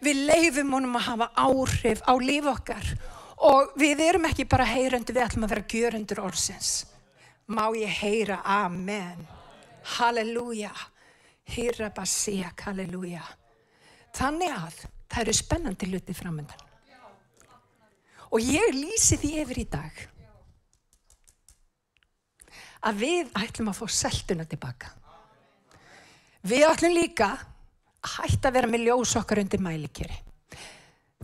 Við 0.00 0.22
leifum 0.30 0.76
honum 0.76 0.96
að 0.96 1.08
hafa 1.08 1.28
áhrif 1.34 2.00
á 2.06 2.14
líf 2.22 2.46
okkar 2.48 2.94
og 3.50 3.74
við 3.80 4.02
erum 4.04 4.28
ekki 4.28 4.46
bara 4.48 4.68
heyrandi, 4.68 5.12
við 5.16 5.24
ætlum 5.26 5.46
að 5.46 5.54
vera 5.54 5.68
gjörendur 5.74 6.22
orðsins. 6.24 6.70
Má 7.50 7.66
ég 7.76 7.92
heyra 8.00 8.40
Amen. 8.44 9.26
Halleluja. 9.96 10.72
Hýra 11.50 11.90
basíak, 11.94 12.66
halleluja. 12.68 13.24
Þannig 14.14 14.54
að 14.54 14.78
það 15.10 15.22
eru 15.24 15.34
spennandi 15.34 15.90
luti 15.90 16.14
framöndan. 16.14 16.66
Og 18.30 18.46
ég 18.46 18.74
lýsi 18.76 19.18
því 19.18 19.30
yfir 19.42 19.58
í 19.58 19.66
dag 19.70 20.02
að 22.86 23.00
við 23.02 23.32
ætlum 23.36 23.70
að 23.72 23.80
fá 23.80 23.86
seltuna 23.92 24.46
tilbaka. 24.48 24.92
Við 26.46 26.64
ætlum 26.64 26.94
líka 26.96 27.32
að 28.00 28.14
hætta 28.14 28.48
að 28.48 28.56
vera 28.56 28.70
með 28.70 28.86
ljós 28.86 29.16
okkar 29.20 29.42
undir 29.42 29.60
mælikeri. 29.60 30.14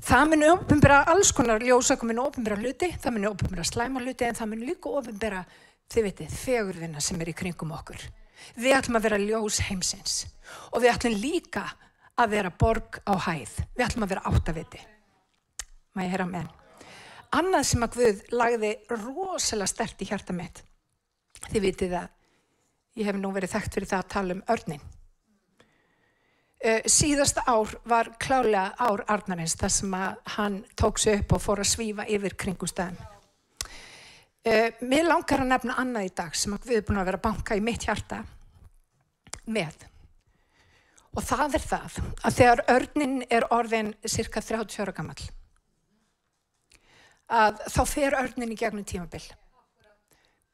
Það 0.06 0.26
mun 0.28 0.44
ofinbæra 0.50 0.98
alls 1.08 1.30
konar 1.32 1.62
ljós 1.64 1.88
okkar 1.94 2.10
mun 2.10 2.20
ofinbæra 2.26 2.58
hluti, 2.60 2.90
það 3.00 3.14
mun 3.14 3.30
ofinbæra 3.30 3.64
slæma 3.64 4.02
hluti 4.04 4.26
en 4.26 4.36
það 4.36 4.50
mun 4.50 4.66
líka 4.68 4.92
ofinbæra, 4.92 5.40
þið 5.88 6.08
veitir, 6.10 6.34
fegurðina 6.42 7.00
sem 7.00 7.22
er 7.22 7.30
í 7.32 7.36
kringum 7.38 7.72
okkur. 7.78 8.02
Við 8.56 8.76
ætlum 8.76 8.98
að 8.98 9.08
vera 9.08 9.22
ljós 9.22 9.60
heimsins 9.68 10.16
og 10.72 10.82
við 10.82 10.92
ætlum 10.92 11.18
líka 11.20 11.64
að 12.16 12.32
vera 12.36 12.52
borg 12.52 13.00
á 13.04 13.14
hæð. 13.26 13.56
Við 13.76 13.86
ætlum 13.86 14.06
að 14.06 14.14
vera 14.14 14.24
áttaviti. 14.30 14.80
Má 15.96 16.04
ég 16.04 16.12
heyra 16.12 16.28
með. 16.28 16.50
Annað 17.36 17.64
sem 17.68 17.84
að 17.84 17.96
Guð 17.96 18.20
lagði 18.32 18.72
rosalega 18.92 19.70
stert 19.70 20.02
í 20.02 20.08
hjarta 20.08 20.36
mitt. 20.36 20.62
Þið 21.50 21.64
vitið 21.64 21.96
að 22.00 22.12
ég 22.96 23.08
hef 23.08 23.18
nú 23.20 23.32
verið 23.34 23.52
þekkt 23.56 23.76
fyrir 23.76 23.90
það 23.90 24.04
að 24.04 24.12
tala 24.14 24.36
um 24.36 24.44
örnin. 24.54 24.84
Uh, 26.56 26.80
síðasta 26.88 27.44
ár 27.46 27.74
var 27.84 28.14
klálega 28.22 28.70
ár 28.80 29.04
Arnarins 29.12 29.54
þar 29.60 29.74
sem 29.74 29.92
að 29.94 30.22
hann 30.38 30.56
tók 30.74 30.98
sig 30.98 31.20
upp 31.20 31.36
og 31.36 31.44
fór 31.44 31.60
að 31.60 31.72
svífa 31.74 32.06
yfir 32.08 32.36
kringustæðin. 32.40 32.96
Uh, 34.46 34.70
mér 34.86 35.08
langar 35.08 35.42
að 35.42 35.50
nefna 35.50 35.74
annað 35.82 36.06
í 36.06 36.14
dag 36.14 36.36
sem 36.38 36.54
við 36.62 36.76
erum 36.76 36.86
búin 36.90 37.00
að 37.02 37.08
vera 37.08 37.18
að 37.18 37.24
banka 37.24 37.56
í 37.58 37.62
mitt 37.66 37.86
hjarta 37.88 38.20
með. 39.50 39.80
Og 41.16 41.24
það 41.24 41.56
er 41.58 41.64
það 41.64 41.96
að 41.98 42.36
þegar 42.36 42.62
örnin 42.76 43.16
er 43.32 43.46
orðin 43.50 43.90
cirka 44.06 44.42
30 44.44 44.84
ára 44.84 44.94
gammal 44.94 45.18
að 47.26 47.62
þá 47.74 47.80
fer 47.90 48.14
örnin 48.14 48.52
í 48.54 48.58
gegnum 48.58 48.86
tímabill. 48.86 49.24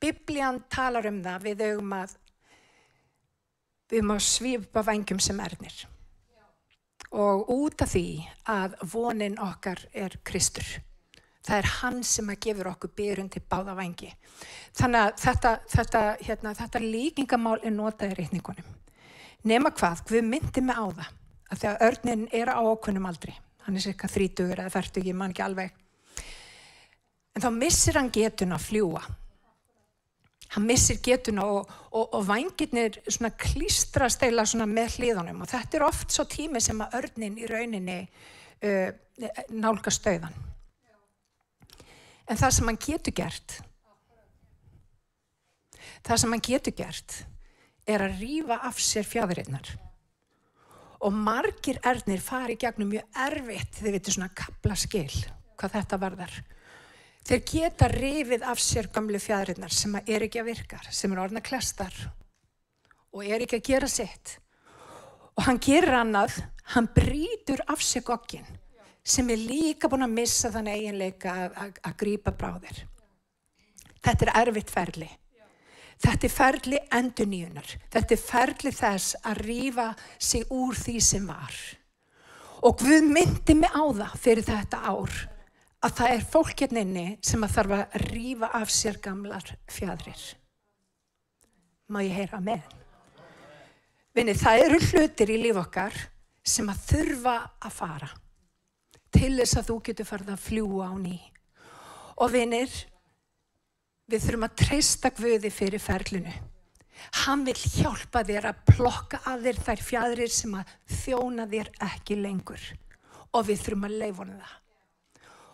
Biblían 0.00 0.62
talar 0.72 1.06
um 1.10 1.20
það 1.22 1.48
við 1.48 1.64
augum 1.68 1.96
að 1.98 2.16
að 3.92 4.22
svípa 4.24 4.82
vangjum 4.86 5.20
sem 5.20 5.40
ernir. 5.44 5.74
Og 7.12 7.44
út 7.52 7.82
af 7.84 7.92
því 7.92 8.06
að 8.48 8.78
vonin 8.88 9.36
okkar 9.36 9.84
er 9.92 10.16
Kristur. 10.24 10.64
Það 11.42 11.56
er 11.58 11.68
hann 11.80 12.02
sem 12.06 12.28
að 12.30 12.40
gefur 12.46 12.70
okkur 12.70 12.92
byrjun 12.98 13.30
til 13.32 13.42
báða 13.50 13.74
vangi. 13.78 14.10
Þannig 14.78 15.00
að 15.06 15.14
þetta, 15.24 15.52
þetta, 15.74 16.02
hérna, 16.22 16.52
þetta 16.58 16.82
líkingamál 16.84 17.56
er 17.62 17.74
notað 17.74 18.14
í 18.14 18.18
reikningunum. 18.20 18.68
Nema 19.50 19.72
hvað, 19.74 20.04
við 20.12 20.28
myndum 20.28 20.68
með 20.70 20.78
á 20.78 20.86
það. 21.00 21.08
Að 21.52 21.62
því 21.62 21.70
að 21.70 21.82
örnin 21.88 22.28
er 22.32 22.52
á 22.54 22.60
okkunum 22.62 23.08
aldrei. 23.10 23.34
Hann 23.66 23.78
er 23.78 23.84
cirka 23.84 24.10
þrítugur 24.10 24.62
eða 24.62 24.72
færtugur, 24.72 25.10
ég 25.10 25.18
man 25.18 25.34
ekki 25.34 25.44
alveg. 25.44 25.74
En 27.32 27.42
þá 27.42 27.50
missir 27.56 27.98
hann 27.98 28.12
getun 28.14 28.54
að 28.54 28.64
fljúa 28.68 29.02
hann 30.52 30.66
missir 30.68 31.00
getuna 31.04 31.44
og, 31.48 31.68
og, 31.92 32.14
og 32.18 32.24
vangirnir 32.28 32.98
klístra 33.40 34.08
steila 34.12 34.44
með 34.66 34.98
hliðunum 34.98 35.44
og 35.44 35.48
þetta 35.52 35.78
er 35.78 35.86
oft 35.86 36.12
svo 36.12 36.26
tími 36.28 36.60
sem 36.60 36.80
að 36.84 36.96
örnin 37.00 37.38
í 37.40 37.48
rauninni 37.48 37.98
uh, 38.04 38.90
nálgast 39.48 40.02
stöðan. 40.02 40.51
En 42.30 42.38
það 42.38 42.54
sem 42.56 42.70
hann 42.70 42.80
getur 42.80 43.14
gert, 43.16 43.58
það 46.06 46.20
sem 46.22 46.34
hann 46.34 46.44
getur 46.46 46.76
gert 46.78 47.16
er 47.88 48.04
að 48.04 48.20
rýfa 48.22 48.58
af 48.68 48.78
sér 48.82 49.06
fjæðurinnar. 49.06 49.72
Og 51.02 51.14
margir 51.14 51.80
erðnir 51.82 52.22
fari 52.22 52.54
gegnum 52.60 52.92
mjög 52.92 53.22
erfitt, 53.24 53.80
þið 53.80 53.96
veitir 53.96 54.14
svona 54.14 54.34
kapla 54.38 54.76
skil 54.78 55.10
hvað 55.58 55.74
þetta 55.76 55.98
varðar. 55.98 56.36
Þeir 57.26 57.42
geta 57.46 57.88
rifið 57.90 58.46
af 58.50 58.62
sér 58.62 58.88
gamlu 58.94 59.18
fjæðurinnar 59.22 59.74
sem 59.74 59.98
er 60.02 60.26
ekki 60.26 60.42
að 60.42 60.50
virka, 60.52 60.80
sem 60.90 61.12
er 61.12 61.22
orðna 61.22 61.42
klestar 61.42 61.94
og 63.12 63.26
er 63.26 63.44
ekki 63.44 63.58
að 63.58 63.68
gera 63.68 63.90
sitt. 63.90 64.38
Og 65.36 65.46
hann 65.46 65.60
gerir 65.62 65.94
annað, 65.96 66.38
hann 66.74 66.88
brítur 66.94 67.62
af 67.70 67.82
sér 67.84 68.04
goggin 68.06 68.46
sem 69.02 69.30
er 69.34 69.40
líka 69.40 69.90
búin 69.90 70.06
að 70.06 70.14
missa 70.14 70.50
þann 70.54 70.70
eiginleika 70.70 71.34
að, 71.50 71.96
grípa 71.98 72.32
bráðir. 72.34 72.84
Þetta 74.02 74.26
er 74.26 74.32
erfitt 74.42 74.70
ferli. 74.70 75.08
Þetta 76.02 76.26
er 76.26 76.34
ferli 76.34 76.78
endur 76.98 77.28
nýjunar. 77.30 77.74
Þetta 77.92 78.14
er 78.14 78.22
ferli 78.22 78.72
þess 78.74 79.16
að 79.22 79.42
rýfa 79.46 79.88
sig 80.18 80.46
úr 80.50 80.78
því 80.78 80.96
sem 81.02 81.26
var. 81.26 81.58
Og 82.62 82.78
Guð 82.78 83.06
myndi 83.10 83.58
mig 83.58 83.74
á 83.74 83.82
það 83.82 84.18
fyrir 84.22 84.46
þetta 84.46 84.82
ár 84.86 85.18
að 85.82 85.96
það 85.98 86.12
er 86.14 86.28
fólkjarninni 86.30 87.06
hérna 87.08 87.26
sem 87.26 87.42
að 87.42 87.54
þarf 87.56 87.76
að 87.78 87.96
rýfa 88.06 88.50
af 88.54 88.70
sér 88.70 88.98
gamlar 89.02 89.54
fjadrir. 89.70 90.22
Má 91.90 92.02
ég 92.06 92.14
heyra 92.14 92.38
með? 92.42 92.62
Vinni, 94.14 94.34
það 94.38 94.64
eru 94.66 94.78
hlutir 94.86 95.32
í 95.34 95.40
líf 95.42 95.58
okkar 95.58 95.96
sem 96.46 96.68
að 96.70 96.84
þurfa 96.90 97.36
að 97.62 97.74
fara 97.74 98.10
til 99.12 99.34
þess 99.38 99.58
að 99.60 99.68
þú 99.68 99.76
getur 99.88 100.08
farið 100.08 100.32
að 100.34 100.46
fljúa 100.46 100.88
á 100.88 100.94
ný. 101.00 101.18
Og 102.22 102.32
vinnir, 102.32 102.72
við 104.10 104.24
þurfum 104.26 104.48
að 104.48 104.56
treysta 104.62 105.12
Guði 105.16 105.52
fyrir 105.52 105.82
ferlinu. 105.82 106.32
Hann 107.24 107.44
vil 107.46 107.56
hjálpa 107.56 108.22
þér 108.26 108.50
að 108.52 108.64
plokka 108.68 109.22
að 109.28 109.46
þér 109.48 109.60
þær 109.66 109.84
fjadrir 109.86 110.32
sem 110.32 110.56
að 110.58 110.74
þjóna 111.02 111.46
þér 111.50 111.70
ekki 111.88 112.18
lengur. 112.20 112.66
Og 113.32 113.46
við 113.48 113.64
þurfum 113.64 113.88
að 113.88 113.96
leifona 114.02 114.36
það. 114.38 114.58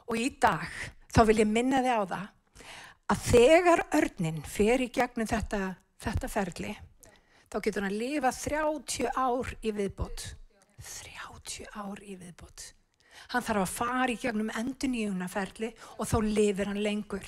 Og 0.08 0.20
í 0.20 0.28
dag 0.40 0.82
þá 1.14 1.20
vil 1.28 1.38
ég 1.42 1.50
minna 1.50 1.82
þið 1.84 1.94
á 1.94 2.04
það 2.12 2.26
að 3.08 3.22
þegar 3.24 3.84
örnin 3.96 4.42
fer 4.44 4.84
í 4.84 4.90
gegnum 4.92 5.28
þetta, 5.28 5.60
þetta 6.02 6.28
ferli, 6.28 6.74
þá 7.48 7.56
getur 7.64 7.84
hann 7.84 7.92
að 7.92 8.02
lifa 8.02 8.32
30 8.36 9.08
ár 9.16 9.54
í 9.62 9.72
viðbót. 9.78 10.26
30 10.78 11.70
ár 11.72 12.02
í 12.04 12.18
viðbót. 12.20 12.72
Hann 13.28 13.44
þarf 13.44 13.64
að 13.64 13.74
fara 13.74 14.08
í 14.12 14.16
gegnum 14.20 14.48
endur 14.56 14.88
nýjuna 14.92 15.28
ferli 15.28 15.68
og 15.98 16.08
þá 16.08 16.16
lifir 16.24 16.70
hann 16.70 16.80
lengur. 16.84 17.26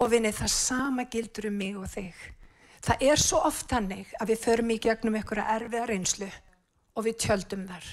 Og 0.00 0.10
vinið 0.12 0.40
það 0.40 0.52
sama 0.54 1.04
gildur 1.12 1.50
um 1.50 1.58
mig 1.60 1.76
og 1.76 1.88
þig. 1.92 2.16
Það 2.86 3.04
er 3.10 3.20
svo 3.20 3.42
oft 3.48 3.72
hannig 3.72 4.10
að 4.20 4.32
við 4.32 4.42
förum 4.44 4.72
í 4.72 4.80
gegnum 4.80 5.16
einhverja 5.18 5.56
erfiða 5.56 5.86
reynslu 5.90 6.28
og 6.96 7.04
við 7.04 7.18
tjöldum 7.24 7.64
þar. 7.68 7.88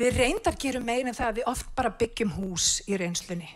Við 0.00 0.16
reyndar 0.18 0.56
gerum 0.58 0.88
en 0.90 1.14
það 1.14 1.28
að 1.28 1.36
við 1.38 1.50
oft 1.52 1.74
bara 1.76 1.94
byggjum 2.00 2.32
hús 2.34 2.68
í 2.90 2.98
reynslunni. 2.98 3.48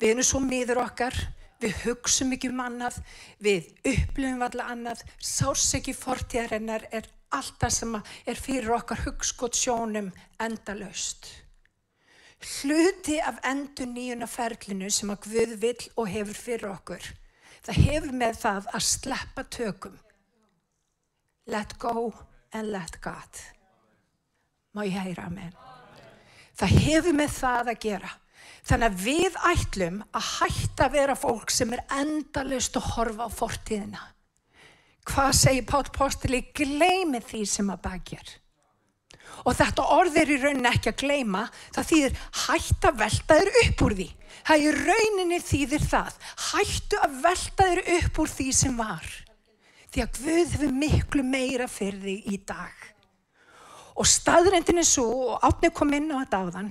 Við 0.00 0.12
erum 0.14 0.24
svo 0.24 0.40
miður 0.40 0.84
okkar, 0.84 1.16
við 1.60 1.74
hugsum 1.84 2.30
ekki 2.32 2.52
um 2.52 2.62
annað, 2.64 3.00
við 3.42 3.66
upplifum 3.82 4.44
allar 4.46 4.70
annað, 4.72 5.02
sárseki 5.18 5.92
fortíðarinnar 5.98 6.86
er 6.94 7.08
allt 7.36 7.56
það 7.60 7.72
sem 7.76 7.94
er 8.00 8.40
fyrir 8.40 8.74
okkar 8.74 9.04
hugskot 9.04 9.56
sjónum 9.58 10.10
endalaust. 10.42 11.28
Hluti 12.40 13.18
af 13.20 13.40
endur 13.44 13.88
nýjuna 13.90 14.28
ferlinu 14.30 14.88
sem 14.90 15.10
að 15.12 15.26
Guð 15.26 15.56
vill 15.60 15.88
og 16.00 16.08
hefur 16.08 16.38
fyrir 16.38 16.70
okkur, 16.70 17.08
það 17.66 17.82
hefur 17.86 18.14
með 18.22 18.38
það 18.44 18.70
að 18.72 18.86
sleppa 18.88 19.44
tökum. 19.52 19.98
Let 21.50 21.76
go 21.78 22.12
and 22.52 22.72
let 22.72 23.00
God. 23.04 23.42
Má 24.72 24.84
ég 24.86 24.96
heyra 25.02 25.26
amen. 25.28 25.52
Það 26.56 26.76
hefur 26.86 27.16
með 27.16 27.36
það 27.36 27.72
að 27.72 27.80
gera. 27.84 28.10
Þannig 28.68 28.86
að 28.86 29.04
við 29.04 29.36
ætlum 29.50 30.00
að 30.14 30.26
hætta 30.36 30.86
að 30.86 30.96
vera 30.96 31.16
fólk 31.18 31.52
sem 31.52 31.72
er 31.74 31.82
endalust 31.96 32.76
að 32.78 32.88
horfa 32.94 33.26
á 33.26 33.30
fortíðina. 33.32 34.02
Hvað 35.10 35.32
segir 35.34 35.64
Pál 35.66 35.88
Postili? 35.90 36.38
Gleimi 36.54 37.18
því 37.24 37.40
sem 37.48 37.70
að 37.72 37.80
bakjar. 37.82 38.28
Og 39.48 39.56
þetta 39.56 39.86
orð 39.96 40.18
er 40.20 40.30
í 40.30 40.36
rauninni 40.38 40.70
ekki 40.70 40.92
að 40.92 41.00
gleima, 41.00 41.40
það 41.74 41.88
þýðir 41.88 42.20
hætta 42.44 42.90
að 42.90 43.00
velta 43.00 43.38
þér 43.40 43.50
upp 43.62 43.82
úr 43.86 43.94
því. 43.98 44.06
Það 44.46 44.62
í 44.66 44.70
rauninni 44.76 45.40
þýðir 45.48 45.86
það, 45.90 46.20
hættu 46.50 47.00
að 47.00 47.16
velta 47.24 47.66
þér 47.70 47.82
upp 47.96 48.20
úr 48.22 48.32
því 48.36 48.46
sem 48.60 48.78
var. 48.78 49.08
Því 49.90 50.04
að 50.04 50.20
Guð 50.20 50.54
hefur 50.54 50.76
miklu 50.84 51.24
meira 51.26 51.66
fyrir 51.70 52.04
því 52.04 52.16
í 52.30 52.38
dag. 52.46 52.86
Og 53.98 54.06
staðrendin 54.06 54.80
er 54.84 54.86
svo, 54.86 55.08
og 55.32 55.48
átnið 55.48 55.74
kom 55.80 55.96
inn 55.96 56.12
á 56.14 56.22
þetta 56.22 56.42
áðan, 56.44 56.70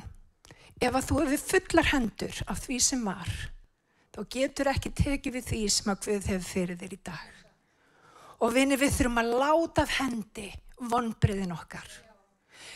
ef 0.80 0.94
að 0.96 1.10
þú 1.10 1.20
hefur 1.26 1.46
fullar 1.50 1.92
hendur 1.92 2.40
af 2.48 2.64
því 2.64 2.80
sem 2.88 3.04
var, 3.04 3.36
þá 4.16 4.24
getur 4.38 4.72
ekki 4.72 4.96
tekið 4.96 5.38
við 5.40 5.52
því 5.52 5.62
sem 5.76 5.92
að 5.92 6.02
Guð 6.08 6.32
hefur 6.32 6.50
fyrir 6.54 6.80
þér 6.80 6.96
í 6.96 7.04
dag. 7.12 7.28
Og 8.40 8.54
vinni 8.56 8.78
við 8.80 8.94
þurfum 8.96 9.20
að 9.20 9.34
láta 9.42 9.84
af 9.84 9.96
hendi 10.00 10.48
vonbriðin 10.90 11.56
okkar. 11.56 11.90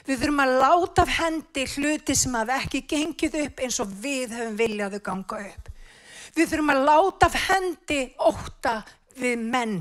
Við 0.04 0.20
þurfum 0.20 0.42
að 0.44 0.56
láta 0.60 1.06
af 1.06 1.12
hendi 1.22 1.64
hluti 1.78 2.16
sem 2.20 2.34
hafa 2.36 2.58
ekki 2.60 2.84
gengið 2.92 3.38
upp 3.46 3.62
eins 3.64 3.80
og 3.80 3.92
við 4.04 4.34
höfum 4.36 4.58
viljaðu 4.60 5.00
ganga 5.06 5.40
upp. 5.48 5.70
Við 6.36 6.50
þurfum 6.52 6.74
að 6.74 6.86
láta 6.90 7.30
af 7.30 7.38
hendi 7.48 8.00
óta 8.20 8.74
við 9.22 9.46
menn. 9.54 9.78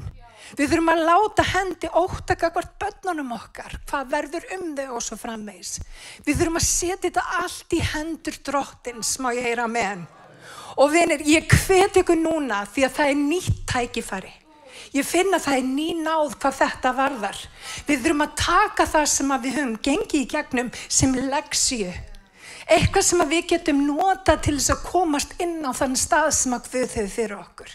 Við 0.59 0.69
þurfum 0.69 0.93
að 0.93 1.03
láta 1.09 1.45
hendi 1.49 1.91
óta 1.97 2.37
kakvart 2.39 2.75
börnunum 2.79 3.33
okkar, 3.39 3.79
hvað 3.89 4.11
verður 4.13 4.47
um 4.59 4.67
þau 4.77 4.89
og 4.99 5.05
svo 5.07 5.19
frammeins. 5.19 5.79
Við 6.27 6.39
þurfum 6.39 6.61
að 6.61 6.69
setja 6.69 7.01
þetta 7.07 7.25
allt 7.41 7.75
í 7.75 7.81
hendur 7.93 8.39
drottins, 8.47 9.17
má 9.23 9.33
ég 9.33 9.49
heyra 9.49 9.67
með 9.71 9.89
henn. 9.89 10.05
Og 10.83 10.93
vinir, 10.93 11.25
ég 11.29 11.49
hveti 11.51 12.03
ykkur 12.03 12.21
núna 12.21 12.63
því 12.71 12.87
að 12.87 12.95
það 12.99 13.11
er 13.11 13.21
nýtt 13.27 13.67
tækifæri. 13.73 14.33
Ég 14.93 15.07
finna 15.07 15.39
það 15.43 15.59
er 15.59 15.69
ný 15.69 15.89
náð 16.03 16.35
hvað 16.43 16.57
þetta 16.61 16.95
varðar. 16.99 17.43
Við 17.87 18.03
þurfum 18.05 18.25
að 18.27 18.35
taka 18.43 18.87
það 18.95 19.07
sem 19.13 19.37
við 19.45 19.59
höfum 19.59 19.77
gengið 19.89 20.19
í 20.21 20.31
gegnum 20.33 20.73
sem 20.89 21.15
leksíu. 21.15 21.93
Eitthvað 22.73 23.07
sem 23.07 23.23
við 23.29 23.47
getum 23.55 23.87
nota 23.87 24.37
til 24.39 24.57
þess 24.59 24.75
að 24.75 24.85
komast 24.91 25.33
inn 25.43 25.61
á 25.67 25.71
þann 25.77 25.97
stað 25.99 26.31
sem 26.39 26.57
að 26.57 26.69
við 26.75 26.91
þau 26.97 27.07
fyrir 27.17 27.39
okkur. 27.39 27.73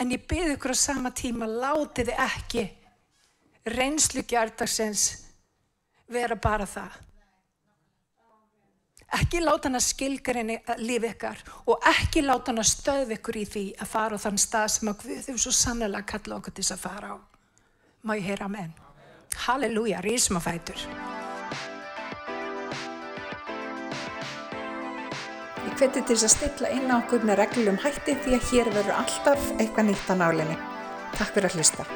En 0.00 0.12
ég 0.14 0.26
byrði 0.28 0.56
ykkur 0.56 0.72
á 0.72 0.78
sama 0.78 1.10
tíma, 1.12 1.46
látiði 1.46 2.14
ekki 2.16 2.68
reynslu 3.68 4.22
gjardagsins 4.24 5.10
vera 6.10 6.36
bara 6.36 6.66
það. 6.66 6.96
Ekki 9.10 9.40
láta 9.42 9.66
hann 9.66 9.74
að 9.74 9.88
skilgarinni 9.88 10.56
lífi 10.78 11.08
ykkar 11.10 11.40
og 11.66 11.86
ekki 11.90 12.22
láta 12.22 12.52
hann 12.52 12.62
að 12.62 12.68
stöðu 12.70 13.16
ykkur 13.16 13.38
í 13.40 13.46
því 13.52 13.62
að 13.82 13.88
fara 13.90 14.18
á 14.18 14.22
þann 14.22 14.38
stað 14.38 14.68
sem 14.76 14.90
að 14.92 15.00
Guð 15.02 15.16
hefur 15.16 15.40
svo 15.42 15.54
sannlega 15.56 16.06
kalla 16.12 16.36
okkur 16.36 16.54
til 16.54 16.62
þess 16.62 16.76
að 16.76 16.84
fara 16.84 17.10
á. 17.10 17.16
Má 18.06 18.12
ég 18.14 18.28
heyra 18.30 18.46
amen. 18.46 18.70
Halleluja, 19.46 20.02
rísum 20.06 20.38
að 20.38 20.46
fætur. 20.46 20.84
Ég 25.66 25.74
hveti 25.74 26.04
til 26.04 26.14
þess 26.14 26.28
að 26.28 26.36
stilla 26.36 26.70
inn 26.76 26.94
á 26.94 27.00
okkur 27.00 27.26
með 27.26 27.42
reglum 27.42 27.80
hætti 27.82 28.14
því 28.22 28.38
að 28.38 28.46
hér 28.52 28.70
verður 28.78 29.00
alltaf 29.00 29.50
eitthvað 29.58 29.90
nýtt 29.90 30.06
á 30.06 30.14
nálinni. 30.22 30.56
Takk 31.18 31.34
fyrir 31.34 31.50
að 31.50 31.58
hlusta. 31.58 31.88